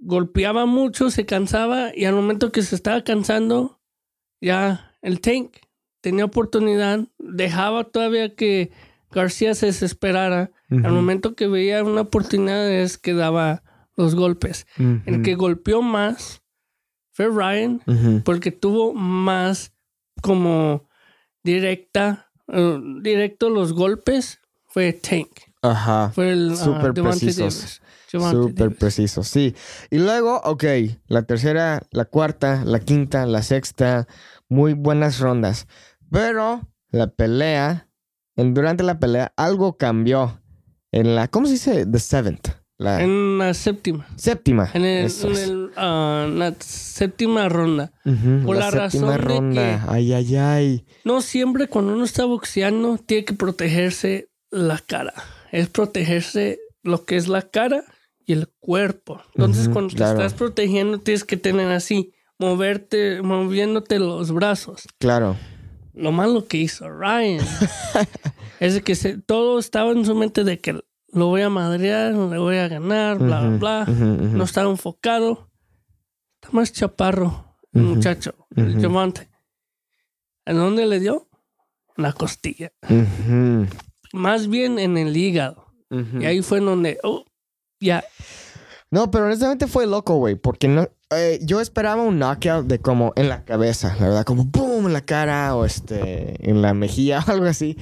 Golpeaba 0.00 0.66
mucho, 0.66 1.10
se 1.10 1.26
cansaba. 1.26 1.94
Y 1.94 2.06
al 2.06 2.14
momento 2.14 2.52
que 2.52 2.62
se 2.62 2.74
estaba 2.74 3.04
cansando, 3.04 3.80
ya 4.40 4.96
el 5.02 5.20
tank 5.20 5.56
tenía 6.00 6.24
oportunidad. 6.24 7.06
Dejaba 7.18 7.84
todavía 7.84 8.34
que 8.34 8.70
García 9.10 9.54
se 9.54 9.66
desesperara. 9.66 10.50
Al 10.70 10.92
momento 10.92 11.34
que 11.34 11.48
veía 11.48 11.82
una 11.82 12.02
oportunidad 12.02 12.70
es 12.70 12.96
que 12.96 13.12
daba 13.12 13.62
los 13.96 14.14
golpes. 14.14 14.66
El 14.78 15.22
que 15.22 15.34
golpeó 15.34 15.82
más 15.82 16.42
fue 17.12 17.26
Ryan 17.28 17.82
porque 18.24 18.52
tuvo 18.52 18.94
más 18.94 19.72
como 20.22 20.88
directa, 21.42 22.30
eh, 22.48 22.78
directo 23.02 23.50
los 23.50 23.72
golpes 23.72 24.40
fue 24.66 24.92
Tank. 24.92 25.28
Ajá. 25.62 26.10
Fue 26.14 26.30
el 26.32 26.54
ah, 26.58 26.90
Devontae 26.94 27.02
precisos. 27.02 27.82
Súper 28.18 28.74
preciso, 28.76 29.22
sí. 29.22 29.54
Y 29.90 29.98
luego, 29.98 30.40
ok, 30.44 30.64
la 31.06 31.22
tercera, 31.22 31.82
la 31.90 32.04
cuarta, 32.06 32.64
la 32.64 32.80
quinta, 32.80 33.26
la 33.26 33.42
sexta, 33.42 34.06
muy 34.48 34.72
buenas 34.74 35.20
rondas. 35.20 35.66
Pero 36.10 36.68
la 36.90 37.08
pelea, 37.08 37.88
en- 38.36 38.54
durante 38.54 38.82
la 38.82 38.98
pelea, 38.98 39.32
algo 39.36 39.76
cambió. 39.76 40.40
En 40.92 41.14
la, 41.14 41.28
¿cómo 41.28 41.46
se 41.46 41.52
dice? 41.52 41.86
The 41.86 41.98
seventh. 42.00 42.48
La 42.78 43.02
En 43.02 43.36
la 43.38 43.52
séptima. 43.52 44.06
séptima. 44.16 44.70
En, 44.72 44.84
el, 44.86 45.10
en 45.22 45.70
ah, 45.76 46.26
la 46.32 46.54
séptima 46.58 47.46
ronda. 47.50 47.92
Ujú, 48.06 48.46
por 48.46 48.56
la 48.56 48.70
séptima 48.70 48.78
razón 48.80 49.10
de 49.10 49.18
ronda. 49.18 49.84
que- 49.84 49.92
Ay, 49.92 50.12
ay, 50.14 50.36
ay. 50.36 50.86
No 51.04 51.20
siempre 51.20 51.68
cuando 51.68 51.92
uno 51.92 52.04
está 52.04 52.24
boxeando 52.24 52.96
tiene 52.96 53.26
que 53.26 53.34
protegerse 53.34 54.30
la 54.50 54.78
cara. 54.78 55.12
Es 55.52 55.68
protegerse 55.68 56.58
lo 56.82 57.04
que 57.04 57.16
es 57.16 57.28
la 57.28 57.42
cara 57.42 57.84
y 58.30 58.32
el 58.32 58.48
cuerpo. 58.60 59.20
Entonces 59.34 59.68
cuando 59.68 59.92
claro. 59.94 60.18
te 60.18 60.24
estás 60.24 60.38
protegiendo 60.38 60.98
tienes 60.98 61.24
que 61.24 61.36
tener 61.36 61.68
así, 61.72 62.12
moverte, 62.38 63.22
moviéndote 63.22 63.98
los 63.98 64.30
brazos. 64.32 64.86
Claro. 64.98 65.36
Lo 65.94 66.12
malo 66.12 66.46
que 66.46 66.58
hizo 66.58 66.88
Ryan 66.88 67.44
es 68.60 68.74
de 68.74 68.82
que 68.82 68.94
se- 68.94 69.18
todo 69.18 69.58
estaba 69.58 69.90
en 69.90 70.04
su 70.04 70.14
mente 70.14 70.44
de 70.44 70.58
que 70.60 70.72
lo 71.12 71.26
voy 71.26 71.42
a 71.42 71.48
madrear, 71.48 72.12
le 72.14 72.38
voy 72.38 72.56
a 72.58 72.68
ganar, 72.68 73.18
bla, 73.18 73.40
bla, 73.40 73.84
bla. 73.84 73.84
No 73.86 74.44
estaba 74.44 74.70
enfocado. 74.70 75.50
Está 76.40 76.50
más 76.56 76.72
chaparro 76.72 77.56
el 77.72 77.82
muchacho, 77.82 78.34
el 78.56 78.70
ujú. 78.76 78.80
Javante. 78.82 79.28
¿En 80.46 80.56
dónde 80.56 80.86
le 80.86 81.00
dio? 81.00 81.28
En 81.96 82.04
la 82.04 82.12
costilla. 82.12 82.72
Más 84.12 84.48
bien 84.48 84.78
en 84.78 84.96
el 84.96 85.16
hígado. 85.16 85.66
Y 86.20 86.24
ahí 86.24 86.40
fue 86.42 86.58
en 86.58 86.66
donde, 86.66 86.98
oh, 87.02 87.24
ya. 87.80 88.04
No, 88.90 89.10
pero 89.10 89.26
honestamente 89.26 89.66
fue 89.68 89.86
loco, 89.86 90.16
güey, 90.16 90.34
porque 90.34 90.66
no, 90.66 90.88
eh, 91.10 91.38
yo 91.42 91.60
esperaba 91.60 92.02
un 92.02 92.18
knockout 92.18 92.66
de 92.66 92.80
como 92.80 93.12
en 93.16 93.28
la 93.28 93.44
cabeza, 93.44 93.94
la 94.00 94.06
verdad, 94.08 94.24
como 94.24 94.44
boom 94.44 94.86
en 94.86 94.92
la 94.92 95.00
cara 95.04 95.54
o 95.54 95.64
este 95.64 96.48
en 96.48 96.60
la 96.60 96.74
mejilla 96.74 97.24
o 97.26 97.30
algo 97.30 97.46
así. 97.46 97.76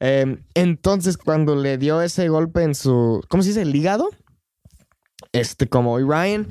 Eh, 0.00 0.38
entonces 0.54 1.16
cuando 1.16 1.54
le 1.56 1.78
dio 1.78 2.02
ese 2.02 2.28
golpe 2.28 2.62
en 2.64 2.74
su, 2.74 3.22
¿cómo 3.28 3.42
se 3.42 3.50
dice? 3.50 3.62
El 3.62 3.74
hígado. 3.74 4.10
Este 5.32 5.66
como 5.68 5.98
y 5.98 6.02
Ryan, 6.02 6.48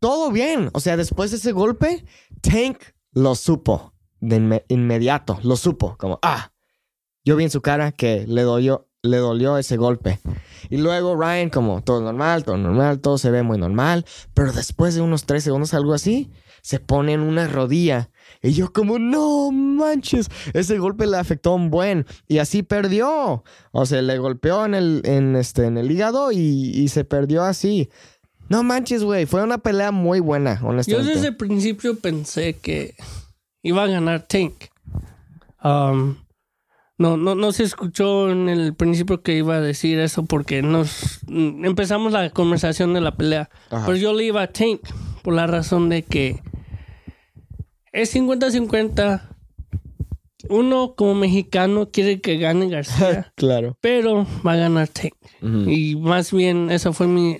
todo 0.00 0.30
bien, 0.30 0.68
o 0.74 0.80
sea, 0.80 0.96
después 0.98 1.30
de 1.30 1.38
ese 1.38 1.52
golpe, 1.52 2.04
Tank 2.42 2.78
lo 3.12 3.34
supo 3.34 3.94
de 4.20 4.38
inme- 4.38 4.64
inmediato, 4.68 5.38
lo 5.42 5.56
supo, 5.56 5.96
como 5.96 6.18
ah, 6.22 6.52
yo 7.24 7.36
vi 7.36 7.44
en 7.44 7.50
su 7.50 7.62
cara 7.62 7.92
que 7.92 8.26
le 8.26 8.42
dolió, 8.42 8.88
le 9.02 9.16
dolió 9.16 9.56
ese 9.56 9.78
golpe. 9.78 10.18
Y 10.68 10.76
luego 10.78 11.16
Ryan 11.16 11.50
como 11.50 11.82
todo 11.82 12.00
normal, 12.02 12.44
todo 12.44 12.56
normal, 12.56 13.00
todo 13.00 13.18
se 13.18 13.30
ve 13.30 13.42
muy 13.42 13.58
normal. 13.58 14.04
Pero 14.34 14.52
después 14.52 14.94
de 14.94 15.00
unos 15.00 15.24
tres 15.24 15.44
segundos, 15.44 15.74
algo 15.74 15.94
así, 15.94 16.30
se 16.62 16.80
pone 16.80 17.12
en 17.14 17.20
una 17.20 17.46
rodilla. 17.48 18.10
Y 18.42 18.52
yo 18.52 18.72
como, 18.72 18.98
no 18.98 19.50
manches, 19.50 20.28
ese 20.54 20.78
golpe 20.78 21.06
le 21.06 21.16
afectó 21.16 21.54
un 21.54 21.70
buen. 21.70 22.06
Y 22.26 22.38
así 22.38 22.62
perdió. 22.62 23.44
O 23.72 23.86
sea, 23.86 24.02
le 24.02 24.18
golpeó 24.18 24.64
en 24.64 24.74
el, 24.74 25.02
en 25.04 25.36
este, 25.36 25.66
en 25.66 25.78
el 25.78 25.90
hígado 25.90 26.32
y, 26.32 26.38
y 26.38 26.88
se 26.88 27.04
perdió 27.04 27.42
así. 27.44 27.90
No 28.48 28.62
manches, 28.62 29.04
güey. 29.04 29.26
Fue 29.26 29.42
una 29.42 29.58
pelea 29.58 29.92
muy 29.92 30.20
buena, 30.20 30.60
Yo 30.60 30.68
honestamente. 30.68 31.14
desde 31.14 31.28
el 31.28 31.36
principio 31.36 31.98
pensé 31.98 32.54
que 32.58 32.94
iba 33.62 33.84
a 33.84 33.86
ganar 33.86 34.26
Tank. 34.26 34.54
Um, 35.62 36.16
no, 37.00 37.16
no, 37.16 37.34
no 37.34 37.50
se 37.52 37.62
escuchó 37.64 38.30
en 38.30 38.48
el 38.50 38.74
principio 38.74 39.22
que 39.22 39.34
iba 39.36 39.56
a 39.56 39.60
decir 39.60 39.98
eso 39.98 40.24
porque 40.26 40.60
nos 40.62 41.20
empezamos 41.28 42.12
la 42.12 42.28
conversación 42.30 42.92
de 42.92 43.00
la 43.00 43.16
pelea. 43.16 43.48
Ajá. 43.70 43.86
Pero 43.86 43.96
yo 43.96 44.12
le 44.12 44.24
iba 44.24 44.42
a 44.42 44.46
Tank 44.52 44.82
por 45.22 45.34
la 45.34 45.46
razón 45.46 45.88
de 45.88 46.02
que 46.02 46.40
es 47.92 48.14
50-50. 48.14 49.22
Uno 50.48 50.94
como 50.94 51.14
mexicano 51.14 51.90
quiere 51.90 52.20
que 52.20 52.36
gane 52.38 52.68
García, 52.68 53.32
Claro. 53.36 53.76
pero 53.80 54.26
va 54.46 54.52
a 54.52 54.56
ganar 54.56 54.88
Tank. 54.88 55.14
Y 55.42 55.96
más 55.96 56.32
bien 56.32 56.70
esa 56.70 56.92
fue 56.92 57.06
mi, 57.06 57.36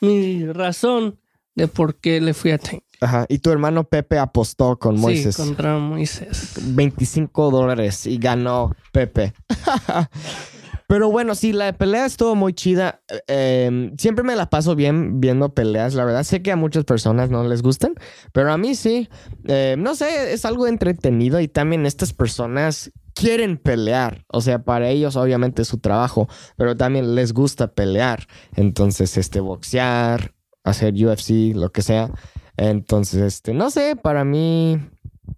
mi 0.00 0.46
razón 0.46 1.18
de 1.54 1.68
por 1.68 1.96
qué 1.96 2.20
le 2.20 2.32
fui 2.34 2.50
a 2.52 2.58
Tank. 2.58 2.82
Ajá. 3.02 3.26
Y 3.28 3.38
tu 3.38 3.50
hermano 3.50 3.84
Pepe 3.84 4.18
apostó 4.18 4.78
con 4.78 4.98
Moises. 4.98 5.34
Sí, 5.34 5.42
contra 5.42 5.76
Moisés. 5.78 6.54
25 6.62 7.50
dólares 7.50 8.06
y 8.06 8.18
ganó 8.18 8.74
Pepe. 8.92 9.34
Pero 10.86 11.10
bueno, 11.10 11.34
sí, 11.34 11.52
la 11.52 11.72
pelea 11.72 12.04
estuvo 12.04 12.34
muy 12.34 12.52
chida. 12.52 13.00
Eh, 13.26 13.92
siempre 13.96 14.24
me 14.24 14.36
la 14.36 14.50
paso 14.50 14.76
bien 14.76 15.20
viendo 15.20 15.54
peleas, 15.54 15.94
la 15.94 16.04
verdad. 16.04 16.22
Sé 16.22 16.42
que 16.42 16.52
a 16.52 16.56
muchas 16.56 16.84
personas 16.84 17.30
no 17.30 17.48
les 17.48 17.62
gustan, 17.62 17.94
pero 18.32 18.52
a 18.52 18.58
mí 18.58 18.74
sí. 18.74 19.08
Eh, 19.48 19.74
no 19.78 19.94
sé, 19.94 20.34
es 20.34 20.44
algo 20.44 20.66
entretenido 20.66 21.40
y 21.40 21.48
también 21.48 21.86
estas 21.86 22.12
personas 22.12 22.92
quieren 23.14 23.56
pelear. 23.56 24.26
O 24.28 24.42
sea, 24.42 24.64
para 24.64 24.90
ellos 24.90 25.16
obviamente 25.16 25.62
es 25.62 25.68
su 25.68 25.78
trabajo, 25.78 26.28
pero 26.56 26.76
también 26.76 27.14
les 27.14 27.32
gusta 27.32 27.72
pelear. 27.72 28.26
Entonces, 28.54 29.16
este, 29.16 29.40
boxear, 29.40 30.34
hacer 30.62 30.92
UFC, 30.92 31.54
lo 31.54 31.72
que 31.72 31.80
sea. 31.80 32.10
Entonces, 32.56 33.20
este, 33.22 33.54
no 33.54 33.70
sé, 33.70 33.96
para 33.96 34.24
mí 34.24 34.78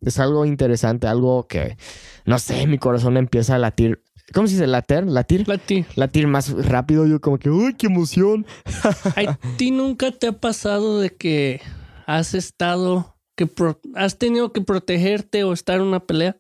es 0.05 0.19
algo 0.19 0.45
interesante, 0.45 1.07
algo 1.07 1.47
que, 1.47 1.77
no 2.27 2.39
sé, 2.39 2.67
mi 2.67 2.79
corazón 2.79 3.17
empieza 3.17 3.55
a 3.55 3.59
latir. 3.59 4.03
¿Cómo 4.33 4.47
se 4.49 4.55
dice? 4.55 4.67
¿Latir? 4.67 5.05
¿Latir? 5.07 5.47
Lati, 5.49 5.85
Latir 5.97 6.27
más 6.27 6.51
rápido. 6.67 7.07
Yo 7.07 7.21
como 7.21 7.39
que, 7.39 7.51
uy, 7.51 7.75
qué 7.75 7.87
emoción. 7.89 8.47
¿a 9.17 9.39
ti 9.57 9.71
nunca 9.71 10.11
te 10.13 10.29
ha 10.29 10.33
pasado 10.33 10.99
de 10.99 11.11
que 11.15 11.61
has 12.07 12.35
estado, 12.35 13.17
que 13.37 13.47
pro- 13.47 13.81
has 13.95 14.19
tenido 14.19 14.53
que 14.53 14.63
protegerte 14.63 15.45
o 15.45 15.53
estar 15.53 15.77
en 15.77 15.83
una 15.83 16.01
pelea? 16.01 16.37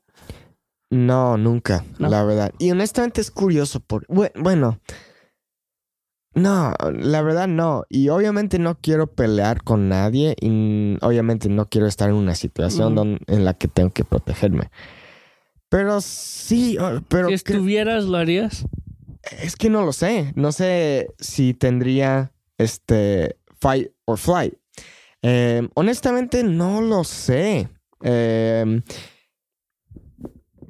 No, 0.90 1.36
nunca, 1.36 1.84
No. 1.98 2.08
la 2.08 2.24
verdad. 2.24 2.52
Y 2.58 2.70
honestamente 2.70 3.20
es 3.20 3.30
curioso 3.30 3.80
por, 3.80 4.06
bue- 4.06 4.32
bueno, 4.36 4.78
no, 6.34 6.72
la 6.98 7.22
verdad 7.22 7.48
no. 7.48 7.84
Y 7.88 8.08
obviamente 8.08 8.58
no 8.58 8.76
quiero 8.80 9.06
pelear 9.06 9.62
con 9.62 9.88
nadie 9.88 10.34
y 10.40 10.96
obviamente 11.02 11.48
no 11.48 11.68
quiero 11.68 11.86
estar 11.86 12.08
en 12.10 12.16
una 12.16 12.34
situación 12.34 12.94
Mm. 12.94 13.16
en 13.26 13.44
la 13.44 13.54
que 13.54 13.68
tengo 13.68 13.90
que 13.90 14.04
protegerme. 14.04 14.70
Pero 15.68 16.00
sí, 16.00 16.76
oh, 16.78 17.00
pero 17.08 17.28
si 17.28 17.34
estuvieras, 17.34 18.04
¿lo 18.04 18.16
harías? 18.18 18.66
es 19.42 19.56
que 19.56 19.70
no 19.70 19.84
lo 19.84 19.92
sé. 19.92 20.32
No 20.36 20.52
sé 20.52 21.08
si 21.18 21.54
tendría 21.54 22.32
este 22.58 23.36
fight 23.60 23.88
or 24.04 24.18
flight. 24.18 24.54
Eh, 25.22 25.66
honestamente 25.74 26.44
no 26.44 26.80
lo 26.82 27.02
sé. 27.04 27.68
Eh, 28.02 28.82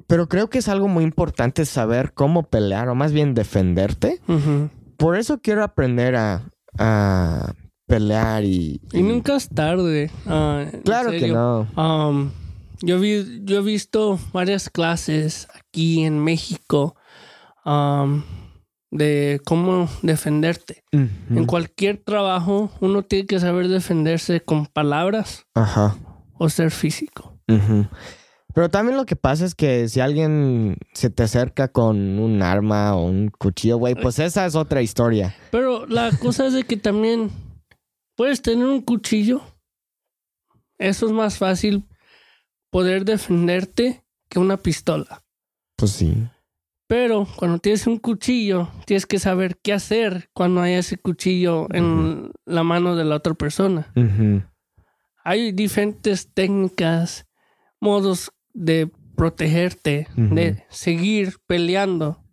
pero 0.07 0.29
creo 0.29 0.49
que 0.49 0.59
es 0.59 0.69
algo 0.69 0.87
muy 0.87 1.03
importante 1.03 1.65
saber 1.65 2.13
cómo 2.13 2.43
pelear 2.43 2.87
o 2.89 2.95
más 2.95 3.11
bien 3.11 3.33
defenderte. 3.33 4.21
Por 4.97 5.17
eso 5.17 5.39
quiero 5.39 5.63
aprender 5.63 6.15
a, 6.15 6.49
a 6.77 7.53
pelear 7.87 8.43
y... 8.43 8.81
Y 8.93 9.03
nunca 9.03 9.35
es 9.35 9.49
tarde. 9.49 10.11
ah, 10.25 10.65
Claro 10.83 11.11
que 11.11 11.27
no. 11.27 11.67
Um, 11.75 12.31
yo, 12.81 12.99
vi, 12.99 13.41
yo 13.43 13.59
he 13.59 13.61
visto 13.61 14.19
varias 14.33 14.69
clases 14.69 15.47
aquí 15.55 16.03
en 16.03 16.19
México 16.19 16.95
um, 17.65 18.23
de 18.91 19.41
cómo 19.45 19.89
defenderte. 20.01 20.83
En 20.91 21.45
cualquier 21.45 21.97
trabajo 21.97 22.71
uno 22.79 23.03
tiene 23.03 23.25
que 23.25 23.39
saber 23.39 23.67
defenderse 23.67 24.41
con 24.41 24.65
palabras 24.67 25.45
Ajá. 25.53 25.97
o 26.37 26.49
ser 26.49 26.71
físico. 26.71 27.37
Pero 28.55 28.69
también 28.69 28.95
lo 28.95 29.05
que 29.05 29.17
pasa 29.17 29.43
es 29.43 29.53
que 29.53 29.89
si 29.89 29.99
alguien 29.99 30.77
se 30.93 31.09
te 31.09 31.23
acerca 31.23 31.67
con 31.67 32.19
un 32.19 32.41
arma 32.41 32.95
o 32.95 33.05
un 33.05 33.27
cuchillo, 33.27 33.75
güey, 33.75 33.95
pues 33.95 34.17
esa 34.17 34.45
es 34.45 34.55
otra 34.55 34.81
historia. 34.81 35.35
Pero 35.51 35.85
la 35.87 36.09
cosa 36.17 36.47
es 36.47 36.53
de 36.53 36.63
que 36.63 36.77
también 36.77 37.31
puedes 38.15 38.41
tener 38.41 38.65
un 38.65 38.81
cuchillo. 38.81 39.41
Eso 40.77 41.05
es 41.05 41.11
más 41.11 41.37
fácil 41.37 41.83
poder 42.69 43.03
defenderte 43.03 44.05
que 44.29 44.39
una 44.39 44.55
pistola. 44.55 45.21
Pues 45.75 45.91
sí. 45.91 46.15
Pero 46.87 47.27
cuando 47.35 47.59
tienes 47.59 47.87
un 47.87 47.97
cuchillo, 47.97 48.69
tienes 48.85 49.05
que 49.05 49.19
saber 49.19 49.57
qué 49.57 49.73
hacer 49.73 50.29
cuando 50.33 50.61
hay 50.61 50.75
ese 50.75 50.97
cuchillo 50.97 51.67
en 51.71 52.31
la 52.45 52.63
mano 52.63 52.95
de 52.95 53.03
la 53.03 53.15
otra 53.15 53.33
persona. 53.33 53.91
Hay 55.25 55.51
diferentes 55.51 56.31
técnicas, 56.33 57.25
modos 57.81 58.31
de 58.55 58.89
protegerte, 59.15 60.07
de 60.15 60.63
seguir 60.69 61.35
peleando 61.45 62.23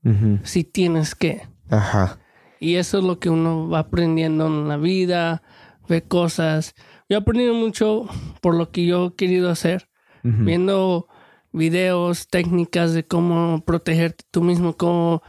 si 0.42 0.64
tienes 0.64 1.14
que. 1.14 1.42
Ajá. 1.68 2.18
Y 2.58 2.76
eso 2.76 2.98
es 2.98 3.04
lo 3.04 3.18
que 3.18 3.28
uno 3.28 3.68
va 3.68 3.80
aprendiendo 3.80 4.46
en 4.46 4.68
la 4.68 4.76
vida, 4.76 5.42
ve 5.88 6.02
cosas. 6.02 6.74
Yo 7.08 7.16
he 7.16 7.20
aprendido 7.20 7.54
mucho 7.54 8.06
por 8.40 8.54
lo 8.54 8.70
que 8.70 8.87
yo 8.87 9.08
he 9.08 9.14
querido 9.14 9.50
hacer, 9.50 9.88
viendo 10.22 11.08
videos, 11.52 12.28
técnicas 12.28 12.94
de 12.94 13.04
cómo 13.04 13.62
protegerte 13.64 14.24
tú 14.30 14.42
mismo, 14.42 14.76
cómo 14.76 15.22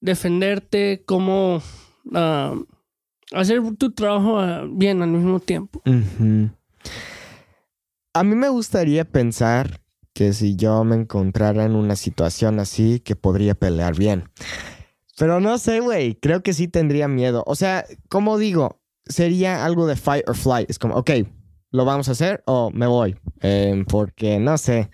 defenderte, 0.00 1.02
cómo 1.06 1.62
hacer 3.32 3.62
tu 3.78 3.92
trabajo 3.92 4.38
ah, 4.38 4.64
bien 4.70 5.02
al 5.02 5.10
mismo 5.10 5.40
tiempo. 5.40 5.82
A 8.14 8.24
mí 8.24 8.34
me 8.34 8.48
gustaría 8.48 9.04
pensar 9.04 9.80
que 10.14 10.32
si 10.34 10.56
yo 10.56 10.84
me 10.84 10.96
encontrara 10.96 11.64
en 11.64 11.74
una 11.74 11.96
situación 11.96 12.60
así, 12.60 13.00
que 13.00 13.16
podría 13.16 13.54
pelear 13.54 13.96
bien. 13.96 14.24
Pero 15.16 15.40
no 15.40 15.56
sé, 15.58 15.80
güey. 15.80 16.14
Creo 16.16 16.42
que 16.42 16.52
sí 16.52 16.68
tendría 16.68 17.08
miedo. 17.08 17.42
O 17.46 17.54
sea, 17.54 17.86
como 18.08 18.36
digo, 18.38 18.80
sería 19.06 19.64
algo 19.64 19.86
de 19.86 19.96
fight 19.96 20.28
or 20.28 20.36
flight. 20.36 20.68
Es 20.68 20.78
como, 20.78 20.96
ok, 20.96 21.10
lo 21.70 21.84
vamos 21.84 22.08
a 22.08 22.12
hacer 22.12 22.42
o 22.46 22.70
me 22.70 22.86
voy. 22.86 23.16
Eh, 23.40 23.84
porque 23.88 24.38
no 24.38 24.58
sé. 24.58 24.90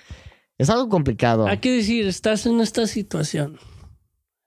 Es 0.56 0.70
algo 0.70 0.88
complicado. 0.88 1.46
Hay 1.46 1.58
que 1.58 1.72
decir, 1.72 2.06
estás 2.06 2.46
en 2.46 2.60
esta 2.60 2.86
situación. 2.86 3.58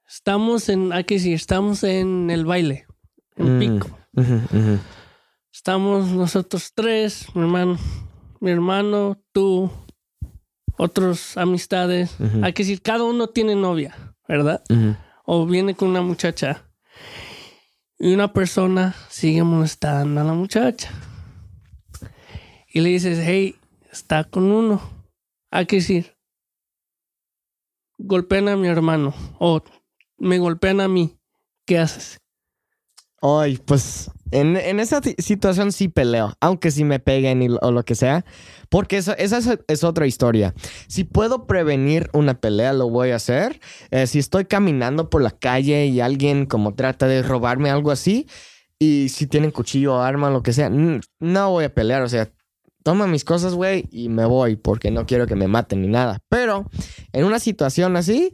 Estamos 0.08 0.68
en, 0.68 0.92
hay 0.92 1.04
que 1.04 1.14
decir, 1.14 1.34
estamos 1.34 1.84
en 1.84 2.30
el 2.30 2.44
baile, 2.44 2.86
en 3.36 3.56
Mm. 3.56 3.58
pico. 3.58 3.98
Estamos 5.52 6.08
nosotros 6.08 6.72
tres, 6.74 7.26
mi 7.34 7.42
hermano, 7.42 7.78
mi 8.42 8.50
hermano, 8.50 9.22
tú, 9.30 9.70
otros 10.76 11.36
amistades. 11.36 12.16
Hay 12.42 12.52
que 12.52 12.64
decir, 12.64 12.82
cada 12.82 13.04
uno 13.04 13.28
tiene 13.28 13.54
novia, 13.54 14.16
¿verdad? 14.26 14.64
O 15.24 15.46
viene 15.46 15.76
con 15.76 15.90
una 15.90 16.02
muchacha. 16.02 16.68
Y 18.00 18.12
una 18.12 18.32
persona 18.32 18.96
sigue 19.08 19.44
molestando 19.44 20.20
a 20.20 20.24
la 20.24 20.32
muchacha. 20.32 20.90
Y 22.66 22.80
le 22.80 22.88
dices, 22.88 23.20
hey, 23.22 23.54
está 23.92 24.24
con 24.24 24.50
uno. 24.50 24.82
Hay 25.52 25.66
que 25.66 25.76
decir, 25.76 26.16
golpean 27.96 28.48
a 28.48 28.56
mi 28.56 28.66
hermano 28.66 29.14
o 29.38 29.62
me 30.18 30.40
golpean 30.40 30.80
a 30.80 30.88
mí. 30.88 31.16
¿Qué 31.64 31.78
haces? 31.78 32.18
Ay, 33.20 33.58
pues 33.58 34.10
en, 34.32 34.56
en 34.56 34.80
esa 34.80 35.00
situación 35.18 35.72
sí 35.72 35.88
peleo, 35.88 36.34
aunque 36.40 36.70
sí 36.70 36.84
me 36.84 36.98
peguen 36.98 37.42
y, 37.42 37.48
o 37.60 37.70
lo 37.70 37.84
que 37.84 37.94
sea, 37.94 38.24
porque 38.68 38.96
eso, 38.96 39.14
esa 39.18 39.38
es, 39.38 39.58
es 39.68 39.84
otra 39.84 40.06
historia. 40.06 40.54
Si 40.88 41.04
puedo 41.04 41.46
prevenir 41.46 42.10
una 42.12 42.40
pelea, 42.40 42.72
lo 42.72 42.88
voy 42.88 43.10
a 43.10 43.16
hacer. 43.16 43.60
Eh, 43.90 44.06
si 44.06 44.18
estoy 44.18 44.46
caminando 44.46 45.10
por 45.10 45.22
la 45.22 45.30
calle 45.30 45.86
y 45.86 46.00
alguien 46.00 46.46
como 46.46 46.74
trata 46.74 47.06
de 47.06 47.22
robarme 47.22 47.70
algo 47.70 47.90
así, 47.90 48.26
y 48.78 49.10
si 49.10 49.26
tienen 49.26 49.52
cuchillo 49.52 50.00
arma, 50.00 50.30
lo 50.30 50.42
que 50.42 50.52
sea, 50.52 50.68
no 50.68 51.50
voy 51.50 51.64
a 51.64 51.74
pelear, 51.74 52.02
o 52.02 52.08
sea, 52.08 52.32
toma 52.82 53.06
mis 53.06 53.24
cosas, 53.24 53.54
güey, 53.54 53.86
y 53.90 54.08
me 54.08 54.24
voy, 54.24 54.56
porque 54.56 54.90
no 54.90 55.06
quiero 55.06 55.26
que 55.26 55.36
me 55.36 55.48
maten 55.48 55.82
ni 55.82 55.88
nada. 55.88 56.18
Pero 56.28 56.68
en 57.12 57.24
una 57.24 57.38
situación 57.38 57.96
así, 57.96 58.32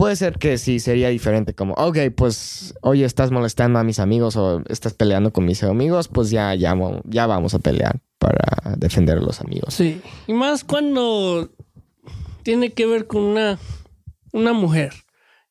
puede 0.00 0.16
ser 0.16 0.38
que 0.38 0.56
sí 0.56 0.80
sería 0.80 1.10
diferente, 1.10 1.52
como, 1.52 1.74
ok, 1.74 1.98
pues, 2.16 2.72
oye, 2.80 3.04
estás 3.04 3.30
molestando 3.30 3.78
a 3.78 3.84
mis 3.84 3.98
amigos 3.98 4.34
o 4.34 4.62
estás 4.70 4.94
peleando 4.94 5.30
con 5.30 5.44
mis 5.44 5.62
amigos, 5.62 6.08
pues 6.08 6.30
ya, 6.30 6.54
ya, 6.54 6.74
ya 7.04 7.26
vamos 7.26 7.52
a 7.52 7.58
pelear 7.58 8.00
para 8.16 8.78
defender 8.78 9.18
a 9.18 9.20
los 9.20 9.42
amigos. 9.42 9.74
Sí, 9.74 10.00
y 10.26 10.32
más 10.32 10.64
cuando 10.64 11.50
tiene 12.42 12.72
que 12.72 12.86
ver 12.86 13.08
con 13.08 13.24
una, 13.24 13.58
una 14.32 14.54
mujer, 14.54 14.94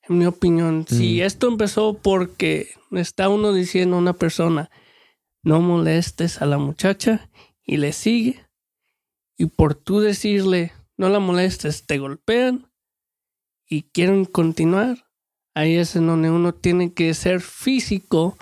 en 0.07 0.17
mi 0.17 0.25
opinión. 0.25 0.87
Si 0.89 1.21
esto 1.21 1.47
empezó 1.47 1.93
porque 1.93 2.69
está 2.89 3.29
uno 3.29 3.53
diciendo 3.53 3.97
a 3.97 3.99
una 3.99 4.13
persona, 4.13 4.71
no 5.43 5.61
molestes 5.61 6.41
a 6.41 6.47
la 6.47 6.57
muchacha 6.57 7.29
y 7.63 7.77
le 7.77 7.93
sigue, 7.93 8.47
y 9.37 9.45
por 9.45 9.75
tú 9.75 9.99
decirle, 9.99 10.71
no 10.97 11.07
la 11.09 11.19
molestes, 11.19 11.85
te 11.85 11.99
golpean 11.99 12.68
y 13.69 13.83
quieren 13.83 14.25
continuar, 14.25 15.05
ahí 15.53 15.75
es 15.75 15.95
en 15.95 16.07
donde 16.07 16.31
uno 16.31 16.53
tiene 16.53 16.93
que 16.93 17.13
ser 17.13 17.39
físico 17.39 18.35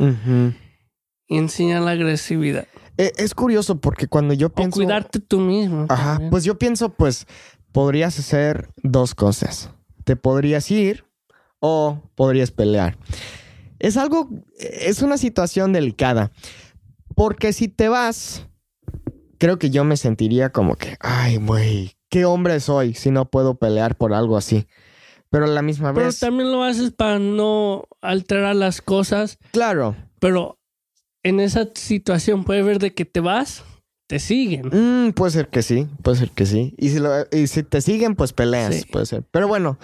y 1.28 1.38
enseñar 1.38 1.82
la 1.82 1.92
agresividad. 1.92 2.68
E, 2.98 3.14
es 3.18 3.36
curioso 3.36 3.80
porque 3.80 4.08
cuando 4.08 4.34
yo 4.34 4.50
pienso... 4.50 4.80
O 4.80 4.84
cuidarte 4.84 5.20
tú 5.20 5.40
mismo. 5.40 5.86
Ajá, 5.90 6.20
pues 6.32 6.46
yo 6.46 6.58
pienso, 6.58 6.90
pues, 6.90 7.28
podrías 7.72 8.18
hacer 8.18 8.70
dos 8.82 9.14
cosas. 9.14 9.70
Te 10.06 10.16
podrías 10.16 10.72
ir 10.72 11.06
o 11.60 12.02
podrías 12.16 12.52
pelear. 12.52 12.98
Es 13.80 13.98
algo, 13.98 14.30
es 14.58 15.02
una 15.02 15.18
situación 15.18 15.74
delicada. 15.74 16.32
Porque 17.16 17.52
si 17.52 17.68
te 17.68 17.90
vas, 17.90 18.48
creo 19.38 19.60
que 19.60 19.70
yo 19.70 19.84
me 19.84 19.98
sentiría 19.98 20.52
como 20.52 20.76
que, 20.76 20.98
ay, 21.02 21.38
güey, 21.38 21.98
¿qué 22.10 22.26
hombre 22.26 22.60
soy 22.60 22.94
si 22.94 23.12
no 23.12 23.30
puedo 23.30 23.56
pelear 23.56 23.98
por 23.98 24.14
algo 24.14 24.38
así? 24.38 24.68
Pero 25.30 25.46
a 25.46 25.48
la 25.48 25.62
misma 25.62 25.92
vez... 25.92 26.20
Pero 26.20 26.32
también 26.32 26.52
lo 26.52 26.64
haces 26.64 26.92
para 26.92 27.20
no 27.20 27.86
alterar 28.02 28.56
las 28.56 28.82
cosas. 28.82 29.38
Claro. 29.52 29.96
Pero 30.20 30.60
en 31.24 31.40
esa 31.40 31.68
situación 31.74 32.44
puede 32.44 32.64
ver 32.64 32.80
de 32.80 32.94
que 32.94 33.06
te 33.06 33.20
vas, 33.20 33.64
te 34.08 34.20
siguen. 34.20 34.70
Mm, 34.72 35.12
puede 35.14 35.32
ser 35.32 35.50
que 35.50 35.62
sí, 35.62 35.88
puede 36.02 36.18
ser 36.18 36.30
que 36.32 36.46
sí. 36.46 36.74
Y 36.78 36.90
si, 36.90 37.00
y 37.32 37.48
si 37.48 37.64
te 37.64 37.82
siguen, 37.82 38.16
pues 38.16 38.34
peleas, 38.34 38.86
puede 38.92 39.06
ser. 39.06 39.24
Pero 39.32 39.48
bueno, 39.48 39.78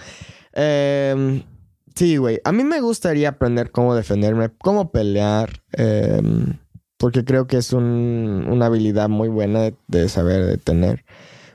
eh, 0.54 1.44
Sí, 1.96 2.18
güey. 2.18 2.40
A 2.44 2.52
mí 2.52 2.64
me 2.64 2.82
gustaría 2.82 3.30
aprender 3.30 3.72
cómo 3.72 3.96
defenderme, 3.96 4.50
cómo 4.62 4.92
pelear, 4.92 5.62
em, 5.74 6.58
porque 6.98 7.24
creo 7.24 7.46
que 7.48 7.58
es 7.58 7.72
una 7.74 8.66
habilidad 8.66 9.10
muy 9.10 9.30
buena 9.30 9.72
de, 9.88 10.10
saber 10.10 10.46
de 10.46 10.58
tener. 10.58 11.06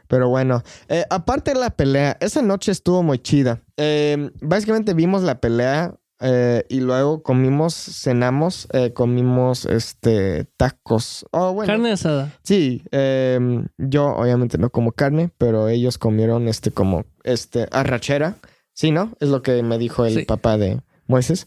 Pero 0.08 0.28
bueno, 0.28 0.62
eh, 0.88 1.04
aparte 1.10 1.52
de 1.52 1.60
la 1.60 1.70
pelea, 1.70 2.16
esa 2.20 2.42
noche 2.42 2.72
estuvo 2.72 3.02
muy 3.02 3.18
chida. 3.18 3.62
Em, 3.76 4.30
básicamente 4.40 4.94
vimos 4.94 5.22
la 5.22 5.40
pelea 5.40 5.94
eh, 6.20 6.64
y 6.68 6.80
luego 6.80 7.22
comimos, 7.22 7.74
cenamos, 7.74 8.66
eh, 8.72 8.92
comimos 8.92 9.66
este 9.66 10.46
tacos. 10.56 11.26
Oh, 11.30 11.52
bueno. 11.52 11.72
Carne 11.72 11.92
asada. 11.92 12.32
Sí, 12.42 12.82
em, 12.90 13.68
yo 13.76 14.06
obviamente 14.16 14.58
no 14.58 14.70
como 14.70 14.92
carne, 14.92 15.30
pero 15.38 15.68
ellos 15.68 15.98
comieron 15.98 16.48
este 16.48 16.70
como 16.70 17.04
este 17.22 17.68
arrachera. 17.70 18.36
Sí, 18.72 18.90
¿no? 18.90 19.12
Es 19.20 19.28
lo 19.28 19.42
que 19.42 19.62
me 19.62 19.76
dijo 19.76 20.04
el 20.06 20.24
papá 20.24 20.56
de 20.56 20.80
Moisés. 21.06 21.46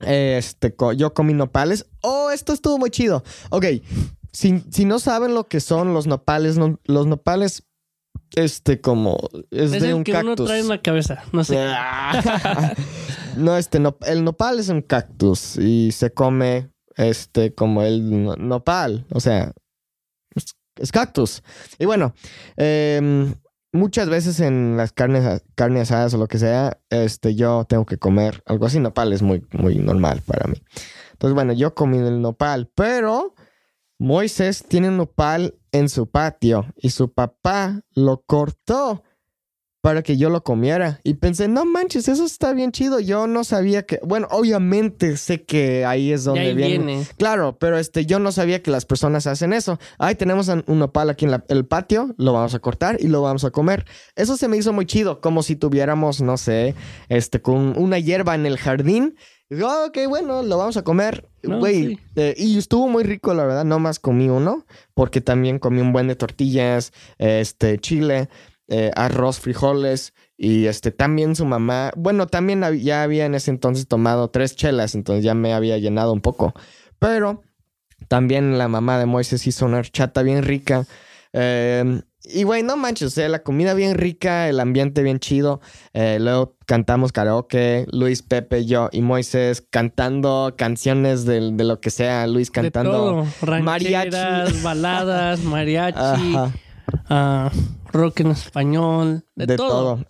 Este, 0.00 0.74
yo 0.96 1.12
comí 1.12 1.34
nopales. 1.34 1.86
Oh, 2.02 2.30
esto 2.30 2.52
estuvo 2.52 2.78
muy 2.78 2.90
chido. 2.90 3.22
Ok, 3.50 3.66
si, 4.32 4.64
si 4.70 4.84
no 4.84 4.98
saben 4.98 5.34
lo 5.34 5.48
que 5.48 5.60
son 5.60 5.92
los 5.94 6.06
nopales, 6.06 6.56
los 6.84 7.06
nopales, 7.06 7.64
este, 8.36 8.80
como 8.80 9.18
es, 9.50 9.72
de 9.72 9.94
un 9.94 10.04
que 10.04 10.12
cactus. 10.12 10.38
Uno 10.40 10.46
trae 10.46 10.60
en 10.60 10.68
la 10.68 10.82
cabeza, 10.82 11.22
no 11.32 11.44
sé. 11.44 11.58
no, 13.36 13.56
este, 13.56 13.78
el 14.06 14.24
nopal 14.24 14.60
es 14.60 14.68
un 14.68 14.82
cactus 14.82 15.56
y 15.56 15.92
se 15.92 16.12
come, 16.12 16.70
este, 16.96 17.54
como 17.54 17.82
el 17.82 18.24
nopal, 18.38 19.06
o 19.12 19.20
sea, 19.20 19.52
es, 20.34 20.56
es 20.76 20.92
cactus. 20.92 21.42
Y 21.78 21.86
bueno, 21.86 22.14
eh, 22.56 23.32
muchas 23.72 24.08
veces 24.08 24.40
en 24.40 24.76
las 24.76 24.92
carnes, 24.92 25.42
carnes 25.54 25.82
asadas 25.82 26.14
o 26.14 26.18
lo 26.18 26.28
que 26.28 26.38
sea, 26.38 26.78
este, 26.90 27.34
yo 27.34 27.64
tengo 27.68 27.86
que 27.86 27.98
comer 27.98 28.42
algo 28.46 28.66
así. 28.66 28.78
Nopal 28.80 29.12
es 29.12 29.22
muy, 29.22 29.44
muy 29.52 29.76
normal 29.76 30.22
para 30.24 30.46
mí. 30.46 30.62
Entonces, 31.12 31.34
bueno, 31.34 31.52
yo 31.52 31.74
comí 31.74 31.98
el 31.98 32.20
nopal, 32.20 32.70
pero 32.74 33.34
Moisés 34.00 34.64
tiene 34.66 34.88
un 34.88 34.96
nopal 34.96 35.58
en 35.72 35.90
su 35.90 36.08
patio 36.08 36.64
y 36.74 36.88
su 36.88 37.12
papá 37.12 37.82
lo 37.94 38.22
cortó 38.22 39.04
para 39.82 40.02
que 40.02 40.16
yo 40.16 40.30
lo 40.30 40.42
comiera. 40.42 41.00
Y 41.04 41.14
pensé, 41.14 41.48
no 41.48 41.66
manches, 41.66 42.08
eso 42.08 42.24
está 42.24 42.54
bien 42.54 42.72
chido. 42.72 42.98
Yo 42.98 43.26
no 43.26 43.44
sabía 43.44 43.84
que, 43.84 44.00
bueno, 44.02 44.26
obviamente 44.30 45.18
sé 45.18 45.44
que 45.44 45.84
ahí 45.84 46.12
es 46.12 46.24
donde 46.24 46.54
viene. 46.54 47.06
Claro, 47.18 47.58
pero 47.58 47.76
este, 47.76 48.06
yo 48.06 48.18
no 48.18 48.32
sabía 48.32 48.62
que 48.62 48.70
las 48.70 48.86
personas 48.86 49.26
hacen 49.26 49.52
eso. 49.52 49.78
Ay, 49.98 50.14
tenemos 50.14 50.48
un 50.48 50.78
nopal 50.78 51.10
aquí 51.10 51.26
en 51.26 51.42
el 51.48 51.66
patio, 51.66 52.14
lo 52.16 52.32
vamos 52.32 52.54
a 52.54 52.58
cortar 52.58 52.96
y 53.00 53.08
lo 53.08 53.20
vamos 53.20 53.44
a 53.44 53.50
comer. 53.50 53.84
Eso 54.16 54.38
se 54.38 54.48
me 54.48 54.56
hizo 54.56 54.72
muy 54.72 54.86
chido, 54.86 55.20
como 55.20 55.42
si 55.42 55.56
tuviéramos, 55.56 56.22
no 56.22 56.38
sé, 56.38 56.74
este, 57.10 57.42
con 57.42 57.78
una 57.78 57.98
hierba 57.98 58.34
en 58.34 58.46
el 58.46 58.56
jardín. 58.56 59.14
Y 59.50 59.56
digo, 59.56 59.68
ok, 59.86 59.98
bueno, 60.08 60.42
lo 60.42 60.56
vamos 60.56 60.76
a 60.76 60.84
comer. 60.84 61.28
Güey, 61.42 61.98
eh, 62.14 62.34
y 62.36 62.56
estuvo 62.56 62.88
muy 62.88 63.02
rico, 63.02 63.34
la 63.34 63.44
verdad. 63.44 63.64
No 63.64 63.80
más 63.80 63.98
comí 63.98 64.28
uno, 64.28 64.64
porque 64.94 65.20
también 65.20 65.58
comí 65.58 65.80
un 65.80 65.92
buen 65.92 66.06
de 66.06 66.14
tortillas, 66.14 66.92
este, 67.18 67.78
chile. 67.78 68.28
Eh, 68.72 68.92
arroz, 68.94 69.40
frijoles 69.40 70.14
y 70.36 70.66
este 70.66 70.92
también 70.92 71.34
su 71.34 71.44
mamá, 71.44 71.90
bueno, 71.96 72.28
también 72.28 72.62
ya 72.78 73.02
había 73.02 73.26
en 73.26 73.34
ese 73.34 73.50
entonces 73.50 73.88
tomado 73.88 74.30
tres 74.30 74.54
chelas, 74.54 74.94
entonces 74.94 75.24
ya 75.24 75.34
me 75.34 75.52
había 75.52 75.76
llenado 75.78 76.12
un 76.12 76.20
poco, 76.20 76.54
pero 77.00 77.42
también 78.06 78.58
la 78.58 78.68
mamá 78.68 79.00
de 79.00 79.06
Moisés 79.06 79.44
hizo 79.48 79.66
una 79.66 79.82
chata 79.82 80.22
bien 80.22 80.44
rica. 80.44 80.86
Em, 81.32 82.02
y 82.24 82.42
güey, 82.42 82.62
no 82.62 82.76
manches, 82.76 83.16
la 83.16 83.42
comida 83.42 83.74
bien 83.74 83.96
rica, 83.96 84.48
el 84.48 84.60
ambiente 84.60 85.02
bien 85.02 85.18
chido. 85.20 85.60
Eh, 85.94 86.18
luego 86.20 86.56
cantamos 86.66 87.12
karaoke, 87.12 87.86
Luis, 87.92 88.22
Pepe, 88.22 88.66
yo 88.66 88.88
y 88.92 89.00
Moisés 89.00 89.64
cantando 89.70 90.54
canciones 90.56 91.24
de, 91.24 91.40
lo 91.50 91.80
que 91.80 91.90
sea. 91.90 92.26
Luis 92.26 92.50
cantando 92.50 93.26
mariachi. 93.62 94.62
baladas, 94.62 95.40
mariachi. 95.44 96.34
Uh, 97.08 97.48
rock 97.92 98.20
en 98.20 98.30
español, 98.30 99.24
de, 99.34 99.56
todo. 99.56 100.04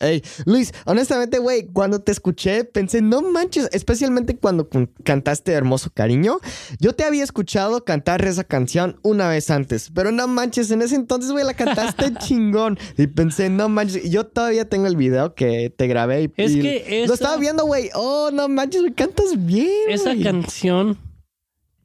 Luis, 0.44 0.72
honestamente, 0.86 1.38
güey, 1.38 1.66
cuando 1.66 2.00
te 2.00 2.12
escuché, 2.12 2.64
pensé, 2.64 3.00
no 3.02 3.22
manches, 3.22 3.68
especialmente 3.72 4.36
cuando 4.36 4.68
cantaste 5.04 5.52
Hermoso 5.52 5.90
Cariño. 5.92 6.38
Yo 6.78 6.94
te 6.94 7.04
había 7.04 7.24
escuchado 7.24 7.84
cantar 7.84 8.24
esa 8.24 8.44
canción 8.44 8.98
una 9.02 9.28
vez 9.28 9.50
antes, 9.50 9.90
pero 9.94 10.12
no 10.12 10.26
manches, 10.28 10.70
en 10.70 10.82
ese 10.82 10.96
entonces, 10.96 11.32
güey, 11.32 11.44
la 11.44 11.54
cantaste 11.54 12.14
chingón. 12.18 12.78
Y 12.96 13.06
pensé, 13.06 13.50
no 13.50 13.68
manches, 13.68 14.10
yo 14.10 14.26
todavía 14.26 14.68
tengo 14.68 14.86
el 14.86 14.96
video 14.96 15.34
que 15.34 15.70
te 15.70 15.86
grabé 15.86 16.22
y, 16.22 16.32
es 16.36 16.52
que 16.52 17.04
lo 17.06 17.14
estaba 17.14 17.36
viendo, 17.36 17.64
güey. 17.66 17.90
Oh, 17.94 18.30
no 18.32 18.48
manches, 18.48 18.82
me 18.82 18.94
cantas 18.94 19.44
bien. 19.46 19.88
Esa 19.88 20.16
canción 20.16 20.98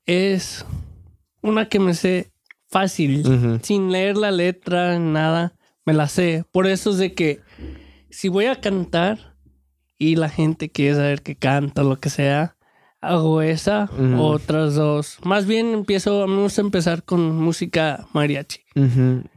es 0.06 0.66
una 1.42 1.70
que 1.70 1.80
me 1.80 1.94
sé 1.94 2.32
fácil, 2.68 3.60
sin 3.64 3.92
leer 3.92 4.18
la 4.18 4.32
letra, 4.32 5.00
nada 5.00 5.55
me 5.86 5.94
la 5.94 6.08
sé. 6.08 6.46
Por 6.52 6.68
eso 6.68 6.92
es 6.92 6.98
de 6.98 7.14
que 7.14 7.42
si 8.10 8.28
voy 8.28 8.46
a 8.46 8.60
cantar 8.60 9.36
y 9.98 10.16
la 10.16 10.30
gente 10.30 10.70
quiere 10.70 10.96
saber 10.96 11.22
que 11.22 11.36
canta 11.36 11.82
o 11.84 11.90
lo 11.90 12.00
que 12.00 12.10
sea, 12.10 12.56
hago 13.02 13.42
esa, 13.42 13.90
otras 14.18 14.76
dos. 14.76 15.18
Más 15.24 15.46
bien 15.46 15.74
empiezo, 15.74 16.20
vamos 16.20 16.58
a 16.58 16.62
empezar 16.62 17.04
con 17.04 17.36
música 17.36 18.08
mariachi. 18.14 18.62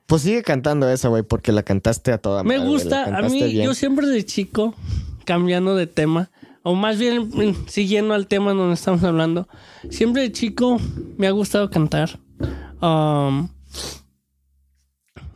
Pues 0.06 0.22
sigue 0.22 0.42
cantando 0.42 0.88
esa, 0.90 1.08
güey, 1.08 1.22
porque 1.22 1.52
la 1.52 1.62
cantaste 1.62 2.12
a 2.12 2.18
toda 2.18 2.42
Me 2.42 2.58
gusta, 2.58 3.04
a 3.16 3.22
mí, 3.22 3.52
yo 3.52 3.74
siempre 3.74 4.06
de 4.06 4.24
chico, 4.24 4.74
cambiando 5.24 5.76
de 5.76 5.86
tema, 5.86 6.30
o 6.62 6.74
más 6.74 6.98
bien 6.98 7.30
siguiendo 7.66 8.14
al 8.14 8.26
tema 8.26 8.52
donde 8.52 8.74
estamos 8.74 9.04
hablando, 9.04 9.48
siempre 9.90 10.22
de 10.22 10.32
chico 10.32 10.80
me 11.16 11.26
ha 11.26 11.30
gustado 11.30 11.70
cantar. 11.70 12.18
Um, 12.80 13.48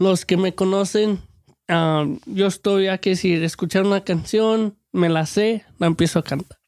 los 0.02 0.26
que 0.26 0.36
me 0.36 0.54
conocen, 0.54 1.20
ah, 1.68 2.06
yo 2.26 2.46
estoy 2.46 2.88
a 2.88 2.98
que 2.98 3.10
decir, 3.10 3.42
escuchar 3.42 3.84
una 3.84 4.04
canción, 4.04 4.76
me 4.92 5.08
la 5.08 5.26
sé, 5.26 5.64
la 5.78 5.86
empiezo 5.86 6.18
a 6.18 6.24
cantar. 6.24 6.58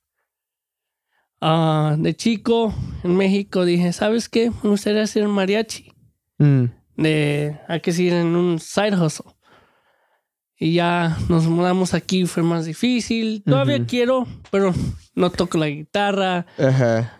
Ah, 1.40 1.96
de 1.98 2.14
chico, 2.14 2.74
en 3.02 3.16
México, 3.16 3.64
dije, 3.64 3.92
¿sabes 3.92 4.28
qué? 4.28 4.50
Me 4.62 4.70
gustaría 4.70 5.02
hacer 5.02 5.28
mariachi. 5.28 5.92
Mm. 6.38 6.64
De, 6.96 7.60
hay 7.68 7.80
que 7.80 7.90
decir, 7.90 8.12
en 8.12 8.36
un 8.36 8.58
side 8.60 8.96
hustle. 8.96 9.32
Y 10.56 10.74
ya 10.74 11.18
nos 11.28 11.44
mudamos 11.46 11.92
aquí, 11.92 12.24
fue 12.26 12.42
más 12.42 12.64
difícil. 12.64 13.42
Todavía 13.44 13.84
quiero, 13.84 14.26
pero 14.52 14.72
no 15.14 15.30
toco 15.30 15.58
la 15.58 15.66
guitarra. 15.66 16.46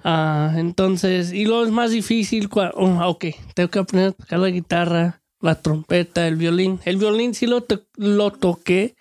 Ah, 0.05 0.55
entonces, 0.57 1.33
y 1.33 1.45
lo 1.45 1.65
es 1.65 1.71
más 1.71 1.91
difícil. 1.91 2.49
Oh, 2.53 3.09
ok, 3.09 3.27
tengo 3.55 3.69
que 3.69 3.81
aprender 3.81 4.11
a 4.11 4.13
tocar 4.13 4.39
la 4.39 4.49
guitarra 4.51 5.24
la 5.45 5.61
trompeta, 5.61 6.27
el 6.27 6.37
violín. 6.37 6.81
El 6.85 6.97
violín 6.97 7.35
sí 7.35 7.47
lo, 7.47 7.65
lo 7.97 8.31
toqué 8.33 8.97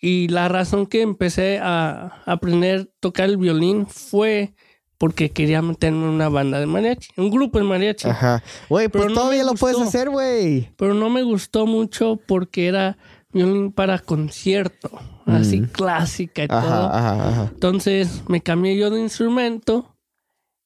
Y 0.00 0.28
la 0.28 0.48
razón 0.48 0.86
que 0.86 1.02
empecé 1.02 1.58
a 1.62 2.22
aprender 2.26 2.80
a 2.80 2.86
tocar 3.00 3.28
el 3.28 3.36
violín 3.36 3.86
fue 3.86 4.54
porque 4.98 5.30
quería 5.30 5.62
meterme 5.62 5.98
en 6.04 6.10
una 6.10 6.28
banda 6.28 6.60
de 6.60 6.66
mariachi, 6.66 7.08
un 7.16 7.30
grupo 7.30 7.58
de 7.58 7.64
mariachi. 7.64 8.08
Ajá. 8.08 8.42
Güey, 8.68 8.88
Pero 8.88 9.04
pues 9.04 9.14
no 9.14 9.20
todavía 9.20 9.44
me 9.44 9.50
lo 9.50 9.54
puedes 9.54 9.80
hacer, 9.80 10.10
güey. 10.10 10.68
Pero 10.76 10.92
no 10.92 11.08
me 11.08 11.22
gustó 11.22 11.64
mucho 11.66 12.18
porque 12.26 12.66
era 12.66 12.98
violín 13.32 13.72
para 13.72 13.98
concierto, 13.98 14.90
así 15.24 15.60
Mm. 15.62 15.66
clásica 15.66 16.44
y 16.44 16.48
todo. 16.48 16.58
Ajá, 16.58 16.98
ajá, 16.98 17.28
ajá. 17.30 17.50
Entonces 17.54 18.22
me 18.28 18.42
cambié 18.42 18.76
yo 18.76 18.90
de 18.90 19.00
instrumento 19.00 19.96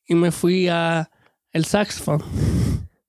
y 0.06 0.16
me 0.16 0.32
fui 0.32 0.66
a 0.68 1.10
el 1.52 1.64
saxofón. 1.66 2.22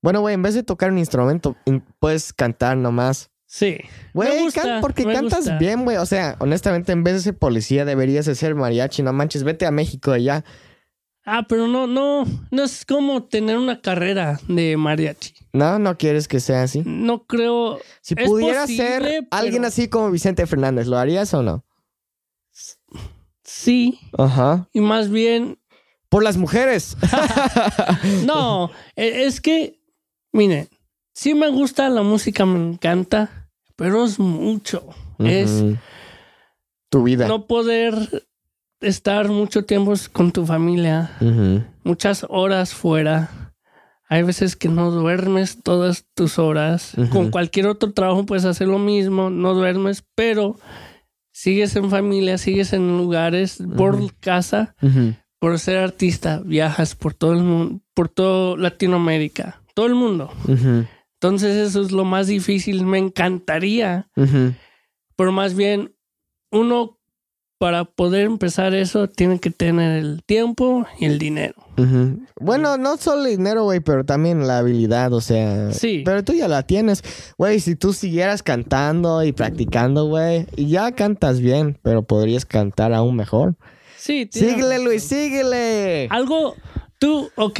Bueno, 0.05 0.21
güey, 0.21 0.35
en 0.35 0.41
vez 0.41 0.53
de 0.53 0.63
tocar 0.63 0.89
un 0.91 0.97
instrumento, 0.99 1.57
in- 1.65 1.83
puedes 1.99 2.31
cantar 2.31 2.77
nomás. 2.77 3.29
Sí. 3.45 3.77
Güey, 4.13 4.51
can- 4.53 4.79
porque 4.81 5.03
cantas 5.03 5.39
gusta. 5.39 5.57
bien, 5.57 5.83
güey. 5.83 5.97
O 5.97 6.05
sea, 6.05 6.35
honestamente, 6.39 6.91
en 6.93 7.03
vez 7.03 7.15
de 7.15 7.19
ser 7.21 7.37
policía, 7.37 7.83
deberías 7.85 8.25
de 8.25 8.35
ser 8.35 8.55
mariachi. 8.55 9.01
No 9.03 9.11
manches, 9.13 9.43
vete 9.43 9.65
a 9.65 9.71
México 9.71 10.11
allá. 10.11 10.45
Ah, 11.25 11.45
pero 11.49 11.67
no, 11.67 11.87
no, 11.87 12.23
no 12.51 12.63
es 12.63 12.85
como 12.85 13.23
tener 13.23 13.57
una 13.57 13.81
carrera 13.81 14.39
de 14.47 14.77
mariachi. 14.77 15.33
No, 15.53 15.79
no 15.79 15.97
quieres 15.97 16.27
que 16.27 16.39
sea 16.39 16.61
así. 16.63 16.83
No 16.85 17.25
creo. 17.25 17.79
Si 18.01 18.13
Es 18.15 18.27
pudiera 18.27 18.61
posible, 18.61 18.83
ser 18.87 19.01
pero- 19.01 19.27
alguien 19.31 19.65
así 19.65 19.87
como 19.87 20.11
Vicente 20.11 20.45
Fernández, 20.45 20.85
¿lo 20.87 20.97
harías 20.99 21.33
o 21.33 21.41
no? 21.41 21.65
Sí, 23.43 23.99
Ajá. 24.17 24.67
y 24.73 24.81
más 24.81 25.09
bien. 25.09 25.59
Por 26.09 26.23
las 26.23 26.37
mujeres. 26.37 26.95
No, 28.25 28.69
e- 28.95 29.25
es 29.25 29.41
que, 29.41 29.79
miren, 30.35 30.67
sí 31.13 31.33
me 31.33 31.49
gusta 31.49 31.89
la 31.89 32.03
música, 32.03 32.45
me 32.45 32.59
encanta, 32.59 33.49
pero 33.75 34.03
es 34.05 34.19
mucho. 34.19 34.87
Es. 35.19 35.63
Tu 36.89 37.03
vida. 37.03 37.27
no 37.27 37.47
poder 37.47 37.95
estar 38.79 39.29
mucho 39.29 39.65
tiempo 39.65 39.93
con 40.11 40.31
tu 40.31 40.45
familia, 40.45 41.11
muchas 41.83 42.25
horas 42.29 42.73
fuera. 42.73 43.53
Hay 44.07 44.21
veces 44.21 44.55
que 44.55 44.69
no 44.69 44.91
duermes 44.91 45.63
todas 45.63 46.05
tus 46.13 46.37
horas. 46.37 46.93
Con 47.11 47.31
cualquier 47.31 47.67
otro 47.67 47.91
trabajo 47.91 48.25
puedes 48.25 48.45
hacer 48.45 48.67
lo 48.67 48.77
mismo, 48.77 49.31
no 49.31 49.55
duermes, 49.55 50.05
pero 50.13 50.59
sigues 51.31 51.75
en 51.75 51.89
familia, 51.89 52.37
sigues 52.37 52.73
en 52.73 52.97
lugares, 52.97 53.63
por 53.75 54.13
casa, 54.17 54.75
por 55.39 55.57
ser 55.59 55.77
artista, 55.77 56.41
viajas 56.45 56.95
por 56.95 57.13
todo 57.13 57.33
el 57.33 57.43
mundo, 57.43 57.81
por 57.93 58.09
todo 58.09 58.57
Latinoamérica, 58.57 59.61
todo 59.75 59.85
el 59.85 59.93
mundo. 59.93 60.31
Entonces 61.21 61.69
eso 61.69 61.83
es 61.83 61.91
lo 61.91 62.03
más 62.05 62.25
difícil. 62.25 62.85
Me 62.87 62.97
encantaría, 62.97 64.09
pero 65.15 65.31
más 65.31 65.53
bien 65.53 65.95
uno 66.51 66.99
para 67.57 67.85
poder 67.85 68.25
empezar 68.25 68.73
eso 68.73 69.07
tiene 69.07 69.39
que 69.39 69.49
tener 69.49 69.97
el 69.97 70.23
tiempo 70.23 70.85
y 70.99 71.05
el 71.05 71.19
dinero. 71.19 71.55
Bueno, 72.39 72.77
no 72.77 72.97
solo 72.97 73.25
el 73.25 73.37
dinero, 73.37 73.63
güey, 73.63 73.79
pero 73.79 74.05
también 74.05 74.45
la 74.45 74.59
habilidad, 74.59 75.13
o 75.13 75.21
sea. 75.21 75.71
Sí. 75.71 76.03
Pero 76.05 76.23
tú 76.23 76.33
ya 76.33 76.47
la 76.47 76.63
tienes. 76.63 77.03
Güey, 77.37 77.59
si 77.59 77.75
tú 77.75 77.93
siguieras 77.93 78.43
cantando 78.43 79.23
y 79.23 79.31
practicando, 79.31 80.05
güey, 80.05 80.47
ya 80.57 80.91
cantas 80.93 81.39
bien, 81.39 81.77
pero 81.81 82.03
podrías 82.03 82.45
cantar 82.45 82.93
aún 82.93 83.15
mejor. 83.15 83.55
Sí, 83.97 84.25
tienes 84.25 84.55
Síguele. 84.55 84.79
Luis, 84.83 85.03
síguele. 85.03 86.07
Algo, 86.11 86.55
tú, 87.05 87.29
ok, 87.35 87.59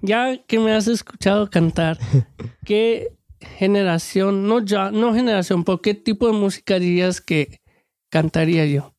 ya 0.00 0.38
que 0.46 0.58
me 0.58 0.72
has 0.72 0.88
escuchado 0.88 1.50
cantar, 1.50 1.98
¿qué 2.64 3.12
generación, 3.58 4.48
no 4.48 4.64
ya, 4.64 4.90
no 4.90 5.12
generación, 5.12 5.64
pero 5.64 5.82
qué 5.82 5.92
tipo 5.92 6.26
de 6.26 6.32
música 6.32 6.78
dirías 6.78 7.20
que 7.20 7.60
cantaría 8.08 8.64
yo? 8.64 8.94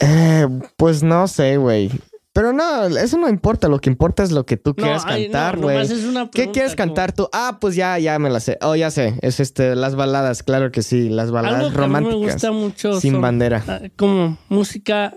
Eh, 0.00 0.46
pues 0.76 1.02
no 1.02 1.26
sé, 1.26 1.56
güey. 1.56 1.90
Pero 2.34 2.52
no, 2.52 2.84
eso 2.86 3.16
no 3.16 3.28
importa. 3.30 3.68
Lo 3.68 3.78
que 3.78 3.88
importa 3.90 4.22
es 4.22 4.30
lo 4.30 4.44
que 4.44 4.56
tú 4.58 4.74
quieras 4.74 5.04
no, 5.04 5.10
cantar, 5.12 5.58
güey. 5.58 5.86
¿Qué 6.32 6.50
quieres 6.50 6.72
como- 6.72 6.88
cantar 6.88 7.12
tú? 7.12 7.28
Ah, 7.32 7.58
pues 7.60 7.76
ya, 7.76 7.98
ya 7.98 8.18
me 8.18 8.28
la 8.30 8.40
sé. 8.40 8.58
Oh, 8.62 8.74
ya 8.74 8.90
sé. 8.90 9.18
Es 9.22 9.38
este, 9.40 9.74
las 9.76 9.96
baladas, 9.96 10.42
claro 10.42 10.70
que 10.70 10.82
sí. 10.82 11.08
Las 11.10 11.30
baladas 11.30 11.60
Algo 11.60 11.70
que 11.70 11.76
a 11.76 11.80
mí 11.80 11.84
románticas. 11.86 12.20
me 12.20 12.32
gusta 12.32 12.52
mucho 12.52 13.00
sin 13.00 13.12
son, 13.12 13.20
bandera. 13.22 13.62
ah, 13.68 13.80
como 13.96 14.38
música 14.48 15.14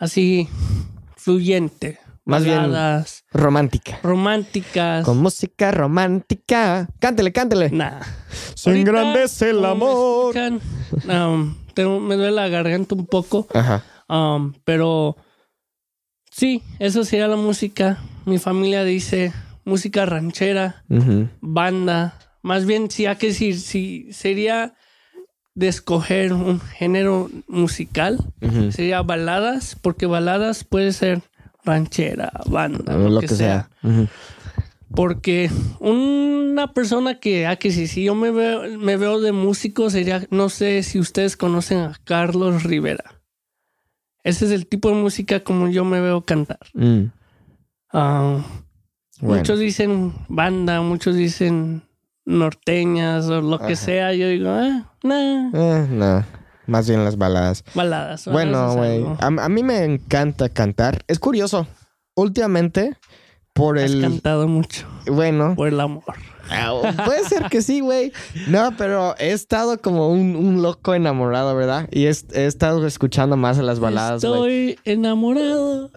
así 0.00 0.48
fluyente, 1.32 1.98
Más 2.24 2.42
bien- 2.42 2.72
Romántica. 3.32 3.98
románticas. 4.02 5.04
Con 5.04 5.18
música 5.18 5.70
romántica. 5.72 6.88
Cántele, 6.98 7.32
cántele. 7.32 7.68
Nah. 7.70 8.00
Se 8.54 8.70
Ahorita, 8.70 8.90
engrandece 8.90 9.50
el 9.50 9.60
me 9.60 9.66
amor. 9.68 10.34
escuchan, 10.34 10.60
um, 11.30 11.54
tengo- 11.74 12.00
me 12.00 12.16
duele 12.16 12.32
la 12.32 12.48
garganta 12.48 12.94
un 12.94 13.04
poco. 13.06 13.46
Ajá. 13.52 13.84
Um, 14.08 14.54
pero 14.64 15.16
sí, 16.30 16.62
eso 16.78 17.04
sería 17.04 17.28
la 17.28 17.36
música. 17.36 17.98
Mi 18.24 18.38
familia 18.38 18.84
dice 18.84 19.34
música 19.66 20.06
ranchera, 20.06 20.82
banda. 21.42 22.18
Más 22.42 22.64
bien, 22.64 22.90
sí, 22.90 23.04
hay 23.04 23.16
que 23.16 23.26
decir, 23.28 23.60
si 23.60 24.10
sería 24.14 24.72
de 25.58 25.66
escoger 25.66 26.32
un 26.32 26.60
género 26.60 27.28
musical, 27.48 28.18
sería 28.70 29.02
baladas, 29.02 29.74
porque 29.74 30.06
baladas 30.06 30.62
puede 30.62 30.92
ser 30.92 31.22
ranchera, 31.64 32.30
banda, 32.46 32.96
Lo, 32.96 33.18
que, 33.20 33.26
sea. 33.26 33.68
Porque 34.94 35.50
una 35.80 36.72
persona 36.72 37.18
que, 37.18 37.48
ah, 37.48 37.56
que 37.56 37.72
si, 37.72 37.88
si 37.88 38.04
yo 38.04 38.14
me 38.14 38.30
veo, 38.30 38.78
me 38.78 38.96
veo 38.96 39.20
de 39.20 39.32
músico 39.32 39.90
sería, 39.90 40.24
no 40.30 40.48
sé 40.48 40.84
si 40.84 41.00
ustedes 41.00 41.36
conocen 41.36 41.78
a 41.78 41.98
Carlos 42.04 42.62
Rivera. 42.62 43.20
Ese 44.22 44.44
es 44.44 44.52
el 44.52 44.68
tipo 44.68 44.90
de 44.90 44.94
música 44.94 45.40
como 45.40 45.68
yo 45.68 45.84
me 45.84 46.00
veo 46.00 46.22
cantar. 46.22 46.60
Mm. 46.74 47.06
Ah, 47.92 48.44
Bueno. 49.20 49.38
Muchos 49.38 49.58
dicen 49.58 50.12
banda, 50.28 50.80
muchos 50.82 51.16
dicen 51.16 51.82
norteñas 52.28 53.26
o 53.28 53.40
lo 53.40 53.58
que 53.58 53.74
sea. 53.76 54.12
Yo 54.14 54.28
digo, 54.28 54.50
ah, 54.50 54.92
nah, 55.02 55.50
Eh, 55.52 55.86
no. 55.90 56.24
Más 56.66 56.86
bien 56.88 57.02
las 57.02 57.16
baladas. 57.16 57.64
baladas. 57.74 58.26
Bueno, 58.26 58.74
güey. 58.74 59.02
A, 59.20 59.26
a 59.26 59.48
mí 59.48 59.62
me 59.62 59.84
encanta 59.84 60.50
cantar. 60.50 61.02
Es 61.08 61.18
curioso. 61.18 61.66
Últimamente, 62.14 62.96
por 63.54 63.78
Has 63.78 63.90
el. 63.90 64.02
cantado 64.02 64.46
mucho 64.48 64.86
Bueno, 65.06 65.54
por 65.56 65.68
el 65.68 65.80
amor. 65.80 66.04
Ah, 66.50 66.72
Puede 67.04 67.24
ser 67.24 67.44
que 67.50 67.60
sí, 67.62 67.80
güey. 67.80 68.12
No, 68.48 68.72
pero 68.76 69.14
he 69.18 69.32
estado 69.32 69.78
como 69.80 70.10
un, 70.10 70.34
un 70.36 70.62
loco 70.62 70.94
enamorado, 70.94 71.54
¿verdad? 71.56 71.88
Y 71.90 72.06
he, 72.06 72.12
he 72.34 72.46
estado 72.46 72.86
escuchando 72.86 73.36
más 73.36 73.58
a 73.58 73.62
las 73.62 73.80
baladas, 73.80 74.22
güey. 74.24 74.70
Estoy 74.70 74.92
enamorado. 74.92 75.90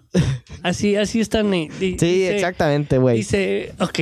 Así, 0.64 0.96
así 0.96 1.20
están. 1.22 1.54
eh, 1.54 1.70
Sí, 1.80 1.96
dice- 1.96 2.36
exactamente, 2.36 2.98
güey. 2.98 3.18
Dice, 3.18 3.74
ok, 3.80 4.00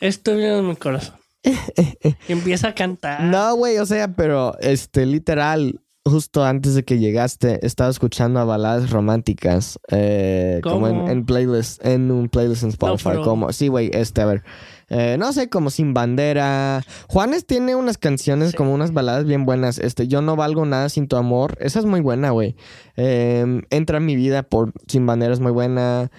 esto 0.00 0.34
viene 0.36 0.56
de 0.56 0.62
mi 0.62 0.76
corazón. 0.76 1.16
Y 1.44 2.14
empieza 2.32 2.68
a 2.68 2.74
cantar. 2.74 3.22
No, 3.24 3.54
güey, 3.56 3.78
o 3.78 3.86
sea, 3.86 4.08
pero 4.14 4.56
este, 4.60 5.06
literal, 5.06 5.80
justo 6.04 6.44
antes 6.44 6.74
de 6.74 6.84
que 6.84 6.98
llegaste, 6.98 7.64
estaba 7.66 7.90
escuchando 7.90 8.40
a 8.40 8.44
baladas 8.44 8.90
románticas. 8.90 9.78
eh, 9.90 10.60
como 10.62 10.88
en, 10.88 11.08
en 11.08 11.24
playlist, 11.26 11.84
en 11.84 12.10
un 12.10 12.28
playlist 12.28 12.62
en 12.62 12.70
Spotify. 12.70 13.10
pero- 13.10 13.22
Como, 13.24 13.52
sí, 13.52 13.68
güey, 13.68 13.90
este, 13.92 14.20
a 14.22 14.26
ver. 14.26 14.42
eh, 14.90 15.16
no 15.18 15.32
sé, 15.32 15.48
como 15.48 15.70
Sin 15.70 15.94
Bandera. 15.94 16.82
Juanes 17.08 17.46
tiene 17.46 17.74
unas 17.74 17.96
canciones 17.96 18.50
Sí. 18.50 18.56
como 18.56 18.74
unas 18.74 18.92
baladas 18.92 19.24
bien 19.24 19.46
buenas. 19.46 19.78
Este, 19.78 20.06
Yo 20.08 20.20
no 20.20 20.36
valgo 20.36 20.66
nada 20.66 20.88
sin 20.90 21.08
tu 21.08 21.16
amor. 21.16 21.56
Esa 21.60 21.78
es 21.78 21.86
muy 21.86 22.00
buena, 22.00 22.30
güey. 22.30 22.54
Eh, 22.96 23.62
Entra 23.70 23.96
en 23.98 24.04
mi 24.06 24.14
vida 24.16 24.42
por 24.42 24.72
Sin 24.86 25.06
Bandera 25.06 25.32
es 25.32 25.40
muy 25.40 25.52
buena. 25.52 26.10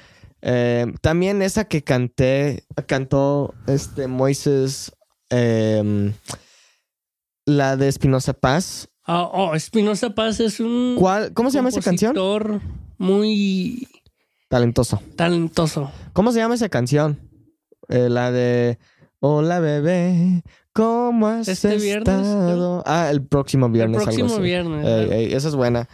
Eh, 0.47 0.85
también 1.01 1.41
esa 1.41 1.65
que 1.65 1.83
canté, 1.83 2.65
cantó 2.87 3.53
este 3.67 4.07
Moises, 4.07 4.91
eh, 5.29 6.13
la 7.45 7.77
de 7.77 7.87
Espinosa 7.87 8.33
Paz. 8.33 8.89
Ah, 9.05 9.23
oh, 9.31 9.53
Espinosa 9.55 10.09
Paz 10.15 10.39
es 10.39 10.59
un. 10.59 10.95
¿Cuál, 10.97 11.33
¿Cómo 11.33 11.51
se 11.51 11.57
llama 11.57 11.69
esa 11.69 11.81
canción? 11.81 12.15
muy 12.97 13.87
Talentoso. 14.47 15.01
talentoso. 15.15 15.91
¿Cómo 16.13 16.31
se 16.31 16.39
llama 16.39 16.55
esa 16.55 16.69
canción? 16.69 17.19
Eh, 17.89 18.09
la 18.09 18.31
de 18.31 18.79
Hola 19.19 19.59
bebé, 19.59 20.43
¿cómo 20.73 21.27
has 21.27 21.47
Este 21.47 21.77
viernes, 21.77 22.07
estado? 22.19 22.83
Ah, 22.85 23.09
el 23.11 23.23
próximo 23.23 23.69
viernes. 23.69 24.01
el 24.01 24.07
algo 24.07 24.17
próximo 24.17 24.33
así. 24.33 24.41
viernes. 24.43 24.85
Ey, 24.87 25.09
ey, 25.25 25.33
esa 25.33 25.47
es 25.49 25.55
buena. 25.55 25.87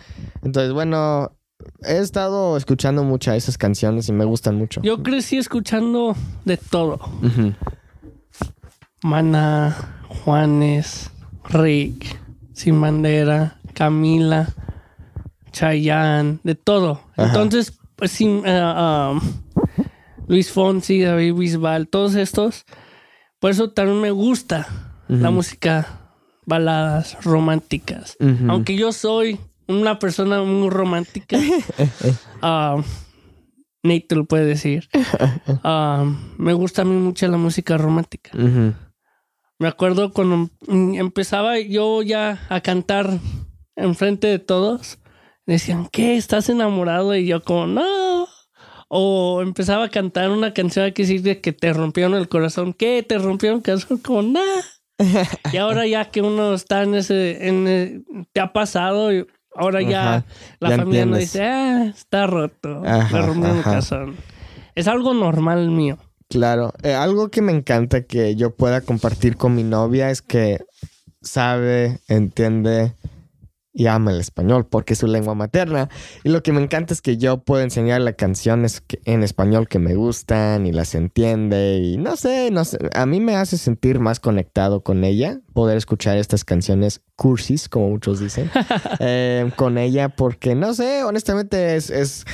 Entonces, 0.44 0.74
bueno, 0.74 1.32
he 1.82 1.98
estado 1.98 2.58
escuchando 2.58 3.04
muchas 3.04 3.36
esas 3.36 3.58
canciones 3.58 4.10
y 4.10 4.14
me 4.14 4.26
gustan 4.26 4.56
mucho. 4.56 4.82
Yo 4.84 5.02
crecí 5.02 5.38
escuchando 5.38 6.16
de 6.46 6.58
todo. 6.58 7.00
Mana, 9.04 9.76
Juanes, 10.08 11.10
Rick, 11.50 12.20
Sin 12.54 12.80
Bandera, 12.80 13.60
Camila, 13.74 14.48
Chayanne, 15.52 16.40
de 16.44 16.56
todo. 16.56 17.02
Ajá. 17.18 17.28
Entonces, 17.28 17.80
pues 17.96 18.12
sin, 18.12 18.44
ah, 18.46 18.74
ah, 19.16 19.20
Luis 20.28 20.52
Fonsi, 20.52 21.02
David 21.02 21.34
Bisbal, 21.34 21.88
todos 21.88 22.16
estos. 22.16 22.66
Por 23.40 23.52
eso 23.52 23.72
también 23.72 24.02
me 24.02 24.12
gusta 24.12 24.68
la 25.08 25.30
música 25.30 25.88
baladas 26.46 27.22
románticas. 27.24 28.18
Aunque 28.48 28.78
yo 28.78 28.92
soy 28.94 29.40
una 29.68 30.00
persona 30.00 30.44
muy 30.44 30.70
romántica, 30.70 31.38
ah, 32.42 32.82
Nate 33.84 34.06
te 34.08 34.16
lo 34.16 34.26
puede 34.26 34.46
decir. 34.46 34.90
Ah, 35.64 36.06
me 36.38 36.54
gusta 36.54 36.84
a 36.84 36.86
mí 36.86 36.96
mucho 36.96 37.28
la 37.28 37.38
música 37.38 37.78
romántica. 37.78 38.32
Me 39.62 39.68
acuerdo 39.68 40.12
cuando 40.12 40.50
mm, 40.66 40.96
empezaba 40.96 41.60
yo 41.60 42.02
ya 42.02 42.40
a 42.50 42.62
cantar 42.62 43.20
enfrente 43.76 44.26
de 44.26 44.40
todos, 44.40 44.98
decían, 45.46 45.88
¿qué? 45.92 46.16
¿Estás 46.18 46.50
enamorado? 46.50 47.16
Y 47.16 47.28
yo 47.28 47.44
como, 47.44 47.68
no. 47.68 48.26
O 48.88 49.40
empezaba 49.44 49.86
a 49.86 49.90
cantar 49.90 50.32
una 50.32 50.52
canción 50.56 50.92
que 50.94 51.06
dice 51.06 51.42
que 51.42 51.54
te 51.54 51.74
rompieron 51.74 52.16
el 52.16 52.28
corazón. 52.28 52.74
¿Qué? 52.74 53.06
¿Te 53.08 53.20
rompieron 53.20 53.60
el 53.60 53.64
corazón? 53.64 54.00
Como, 54.00 54.24
nada. 54.24 54.64
y 55.54 55.58
ahora 55.58 55.86
ya 55.86 56.06
que 56.10 56.24
uno 56.24 56.56
está 56.56 56.82
en 56.82 56.96
ese, 56.96 57.48
en 57.48 57.68
el- 57.68 58.04
te 58.34 58.42
ha 58.42 58.54
pasado, 58.54 59.14
y 59.14 59.28
ahora 59.56 59.84
ya 59.84 60.16
Ajá, 60.16 60.26
la 60.60 60.70
ya 60.72 60.78
familia 60.78 61.06
no 61.06 61.18
dice, 61.18 61.44
ah, 61.44 61.86
está 61.96 62.26
roto, 62.26 62.82
Ajá, 62.84 63.16
me 63.16 63.22
rompieron 63.28 63.58
el 63.60 63.64
corazón. 63.64 64.16
Es 64.74 64.88
algo 64.88 65.14
normal 65.14 65.70
mío. 65.70 66.00
Claro, 66.32 66.74
Eh, 66.82 66.94
algo 66.94 67.30
que 67.30 67.42
me 67.42 67.52
encanta 67.52 68.04
que 68.04 68.36
yo 68.36 68.56
pueda 68.56 68.82
compartir 68.82 69.36
con 69.36 69.54
mi 69.54 69.64
novia 69.64 70.10
es 70.10 70.22
que 70.22 70.60
sabe, 71.22 72.00
entiende 72.08 72.96
y 73.74 73.88
ama 73.88 74.12
el 74.12 74.20
español 74.20 74.66
porque 74.66 74.94
es 74.94 75.00
su 75.00 75.08
lengua 75.08 75.36
materna. 75.36 75.90
Y 76.24 76.30
lo 76.30 76.42
que 76.42 76.52
me 76.54 76.62
encanta 76.62 76.94
es 76.94 77.02
que 77.02 77.18
yo 77.18 77.44
puedo 77.44 77.62
enseñarle 77.64 78.16
canciones 78.16 78.80
que- 78.82 79.00
en 79.06 79.24
español 79.24 79.68
que 79.68 79.78
me 79.80 79.96
gustan 79.96 80.66
y 80.66 80.72
las 80.72 80.96
entiende 80.96 81.78
y 81.84 81.98
no 81.98 82.16
sé, 82.16 82.50
no 82.50 82.64
sé, 82.66 82.78
a 82.94 83.06
mí 83.06 83.20
me 83.20 83.36
hace 83.36 83.58
sentir 83.58 84.00
más 84.00 84.20
conectado 84.22 84.84
con 84.84 85.04
ella, 85.04 85.40
poder 85.54 85.78
escuchar 85.78 86.18
estas 86.18 86.44
canciones 86.46 87.02
cursis, 87.18 87.68
como 87.70 87.90
muchos 87.90 88.20
dicen, 88.22 88.50
eh, 89.00 89.52
con 89.58 89.78
ella 89.78 90.10
porque 90.10 90.56
no 90.56 90.74
sé, 90.74 91.04
honestamente 91.04 91.76
es, 91.76 91.90
es, 91.90 92.26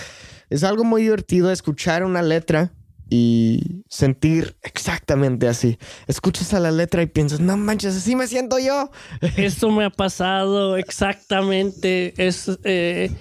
es 0.51 0.63
algo 0.63 0.83
muy 0.83 1.01
divertido 1.01 1.51
escuchar 1.51 2.03
una 2.03 2.21
letra 2.21 2.71
y 3.09 3.83
sentir 3.89 4.57
exactamente 4.61 5.47
así. 5.47 5.77
Escuchas 6.07 6.53
a 6.53 6.59
la 6.59 6.71
letra 6.71 7.01
y 7.01 7.07
piensas, 7.07 7.39
no 7.39 7.57
manches, 7.57 7.95
así 7.95 8.15
me 8.15 8.27
siento 8.27 8.59
yo. 8.59 8.91
Esto 9.37 9.71
me 9.71 9.85
ha 9.85 9.89
pasado 9.89 10.77
exactamente. 10.77 12.13
Es, 12.17 12.59
eh, 12.63 13.11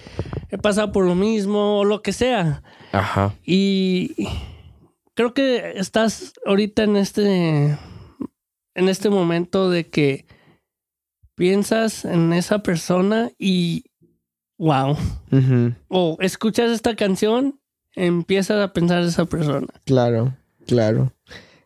he 0.49 0.57
pasado 0.57 0.91
por 0.91 1.05
lo 1.05 1.15
mismo 1.15 1.79
o 1.79 1.85
lo 1.85 2.01
que 2.01 2.13
sea. 2.13 2.63
Ajá. 2.91 3.33
Y 3.45 4.27
creo 5.13 5.33
que 5.33 5.73
estás 5.75 6.33
ahorita 6.45 6.83
en 6.83 6.95
este, 6.97 7.77
en 8.75 8.89
este 8.89 9.09
momento 9.09 9.69
de 9.69 9.87
que 9.87 10.25
piensas 11.35 12.03
en 12.03 12.33
esa 12.33 12.59
persona 12.59 13.29
y 13.37 13.85
wow. 14.57 14.97
O 15.87 16.17
escuchas 16.19 16.71
esta 16.71 16.95
canción, 16.95 17.59
empiezas 17.97 18.61
a 18.63 18.71
pensar 18.73 19.01
en 19.01 19.07
esa 19.09 19.25
persona. 19.25 19.67
Claro, 19.85 20.33
claro. 20.65 21.11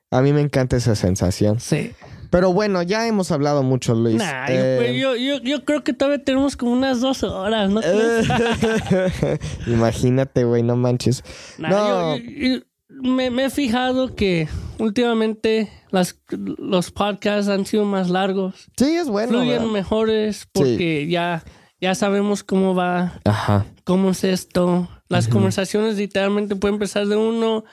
A 0.09 0.21
mí 0.21 0.33
me 0.33 0.41
encanta 0.41 0.77
esa 0.77 0.95
sensación. 0.95 1.59
Sí. 1.59 1.91
Pero 2.31 2.53
bueno, 2.53 2.81
ya 2.81 3.07
hemos 3.07 3.29
hablado 3.31 3.61
mucho, 3.61 3.93
Luis. 3.93 4.15
Nah, 4.15 4.45
Eh, 4.47 4.97
yo, 4.99 5.15
yo, 5.17 5.39
yo 5.41 5.65
creo 5.65 5.83
que 5.83 5.91
todavía 5.93 6.23
tenemos 6.23 6.55
como 6.55 6.71
unas 6.71 7.01
dos 7.01 7.23
horas, 7.23 7.69
¿no? 7.69 7.81
Imagínate, 9.67 10.43
güey, 10.45 10.63
no 10.63 10.75
manches. 10.75 11.23
Nah, 11.57 11.69
no. 11.69 12.17
yo- 12.17 12.59
me, 12.89 13.29
me 13.31 13.45
he 13.45 13.49
fijado 13.49 14.15
que 14.15 14.47
últimamente 14.77 15.71
las, 15.91 16.19
los 16.29 16.91
podcasts 16.91 17.49
han 17.49 17.65
sido 17.65 17.83
más 17.85 18.09
largos, 18.09 18.69
Sí, 18.77 18.95
es 18.95 19.07
bueno. 19.07 19.29
fluyen 19.31 19.47
¿verdad? 19.59 19.65
mejores 19.71 20.47
porque 20.51 21.07
ya, 21.09 21.43
ya 21.79 21.95
sabemos 21.95 22.43
cómo 22.43 22.75
va, 22.75 23.19
Ajá. 23.25 23.65
cómo 23.85 24.11
es 24.11 24.23
esto. 24.23 24.87
Las 25.11 25.27
conversaciones 25.27 25.97
literalmente 25.97 26.55
pueden 26.55 26.75
empezar 26.75 27.05
de 27.07 27.15
uno, 27.15 27.63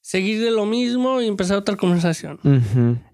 seguir 0.00 0.42
de 0.42 0.50
lo 0.50 0.66
mismo 0.66 1.20
y 1.20 1.26
empezar 1.26 1.56
otra 1.58 1.76
conversación. 1.76 2.38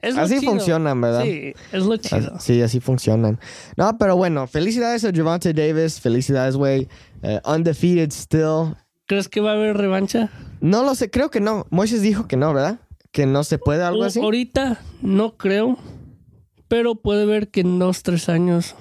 Es 0.02 0.16
Así 0.16 0.38
chido. 0.40 0.52
funcionan, 0.52 1.00
¿verdad? 1.00 1.22
Sí, 1.24 1.52
es 1.72 1.84
lo 1.84 1.96
chido. 1.96 2.34
Así- 2.36 2.54
Sí, 2.54 2.62
así 2.62 2.80
funcionan. 2.80 3.38
No, 3.76 3.96
pero 3.98 4.16
bueno, 4.16 4.46
felicidades 4.46 5.04
a 5.04 5.12
Javante 5.12 5.52
Davis. 5.52 6.00
Felicidades, 6.00 6.56
güey. 6.56 6.88
Eh, 7.22 7.40
undefeated 7.44 8.10
still. 8.12 8.74
¿Crees 9.06 9.28
que 9.28 9.40
va 9.40 9.52
a 9.52 9.54
haber 9.54 9.76
revancha? 9.76 10.30
No 10.60 10.82
lo 10.82 10.94
sé, 10.94 11.10
creo 11.10 11.30
que 11.30 11.40
no. 11.40 11.66
Moises 11.70 12.02
dijo 12.02 12.26
que 12.26 12.36
no, 12.36 12.52
¿verdad? 12.54 12.80
Que 13.12 13.26
no 13.26 13.44
se 13.44 13.58
puede, 13.58 13.82
algo 13.84 14.04
así. 14.04 14.20
Ahorita 14.20 14.80
no 15.02 15.36
creo, 15.36 15.78
pero 16.68 16.96
puede 16.96 17.24
ver 17.26 17.48
que 17.48 17.60
en 17.60 17.78
dos, 17.78 18.02
tres 18.02 18.28
años 18.28 18.74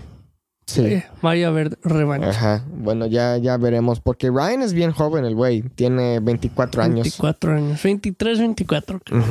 Sí. 0.68 0.82
eh, 0.86 1.06
vaya 1.22 1.48
a 1.48 1.50
haber 1.50 1.78
revancha. 1.84 2.30
Ajá. 2.30 2.66
Bueno, 2.70 3.06
ya, 3.06 3.38
ya 3.38 3.58
veremos. 3.58 4.00
Porque 4.00 4.30
Ryan 4.30 4.62
es 4.64 4.74
bien 4.74 4.92
joven, 4.92 5.24
el 5.26 5.36
güey. 5.36 5.62
Tiene 5.62 6.20
24 6.20 6.82
años. 6.84 7.04
24 7.04 7.54
años. 7.56 7.84
23, 7.84 8.40
24. 8.40 9.00
creo. 9.04 9.24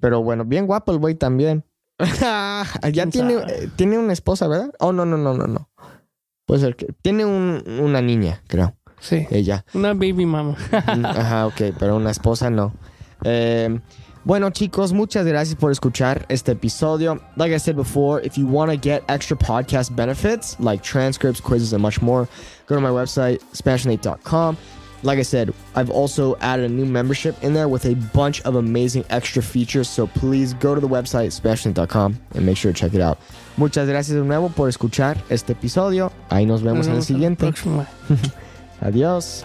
Pero 0.00 0.22
bueno, 0.22 0.44
bien 0.44 0.66
guapo 0.66 0.92
el 0.92 0.98
güey 0.98 1.14
también. 1.16 1.64
ya 2.20 2.64
¿Quién 2.92 3.10
tiene, 3.10 3.34
eh, 3.34 3.68
tiene 3.76 3.98
una 3.98 4.12
esposa, 4.12 4.46
¿verdad? 4.48 4.72
Oh, 4.80 4.92
no, 4.92 5.04
no, 5.06 5.16
no, 5.16 5.34
no, 5.34 5.46
no. 5.46 5.68
Puede 6.46 6.60
ser 6.60 6.76
que. 6.76 6.86
Tiene 7.02 7.24
un- 7.24 7.62
una 7.82 8.00
niña, 8.02 8.42
creo. 8.46 8.74
Sí. 9.00 9.26
Ella. 9.30 9.64
Una 9.74 9.92
baby 9.92 10.24
mama. 10.26 10.56
Ajá, 10.72 11.46
ok, 11.46 11.60
pero 11.78 11.96
una 11.96 12.10
esposa 12.10 12.48
no. 12.50 12.74
Eh, 13.24 13.80
bueno, 14.24 14.50
chicos, 14.50 14.92
muchas 14.92 15.26
gracias 15.26 15.56
por 15.56 15.70
escuchar 15.70 16.24
este 16.28 16.52
episodio. 16.52 17.20
Like 17.36 17.52
I 17.52 17.58
said 17.58 17.76
before, 17.76 18.20
if 18.20 18.36
you 18.38 18.46
want 18.46 18.70
to 18.70 18.76
get 18.76 19.02
extra 19.08 19.36
podcast 19.36 19.94
benefits 19.94 20.58
like 20.58 20.82
transcripts, 20.82 21.40
quizzes, 21.40 21.72
and 21.72 21.82
much 21.82 22.00
more, 22.00 22.28
go 22.66 22.74
to 22.74 22.80
my 22.80 22.90
website, 22.90 23.40
SpanishNate.com. 23.52 24.56
Like 25.02 25.18
I 25.18 25.22
said, 25.22 25.52
I've 25.74 25.90
also 25.90 26.34
added 26.40 26.64
a 26.64 26.72
new 26.72 26.86
membership 26.86 27.36
in 27.42 27.52
there 27.52 27.68
with 27.68 27.84
a 27.84 27.94
bunch 28.14 28.40
of 28.42 28.56
amazing 28.56 29.04
extra 29.10 29.42
features. 29.42 29.86
So 29.86 30.06
please 30.06 30.54
go 30.54 30.74
to 30.74 30.80
the 30.80 30.88
website, 30.88 31.38
SpanishNate.com, 31.38 32.18
and 32.34 32.46
make 32.46 32.56
sure 32.56 32.72
to 32.72 32.78
check 32.78 32.94
it 32.94 33.02
out. 33.02 33.18
Muchas 33.58 33.86
gracias 33.86 34.16
de 34.16 34.24
nuevo 34.24 34.48
por 34.48 34.68
escuchar 34.68 35.18
este 35.28 35.52
episodio. 35.52 36.10
Ahí 36.30 36.46
nos 36.46 36.62
vemos 36.62 36.86
en 36.86 36.94
el 36.94 37.02
siguiente. 37.02 37.52
Adiós. 38.80 39.44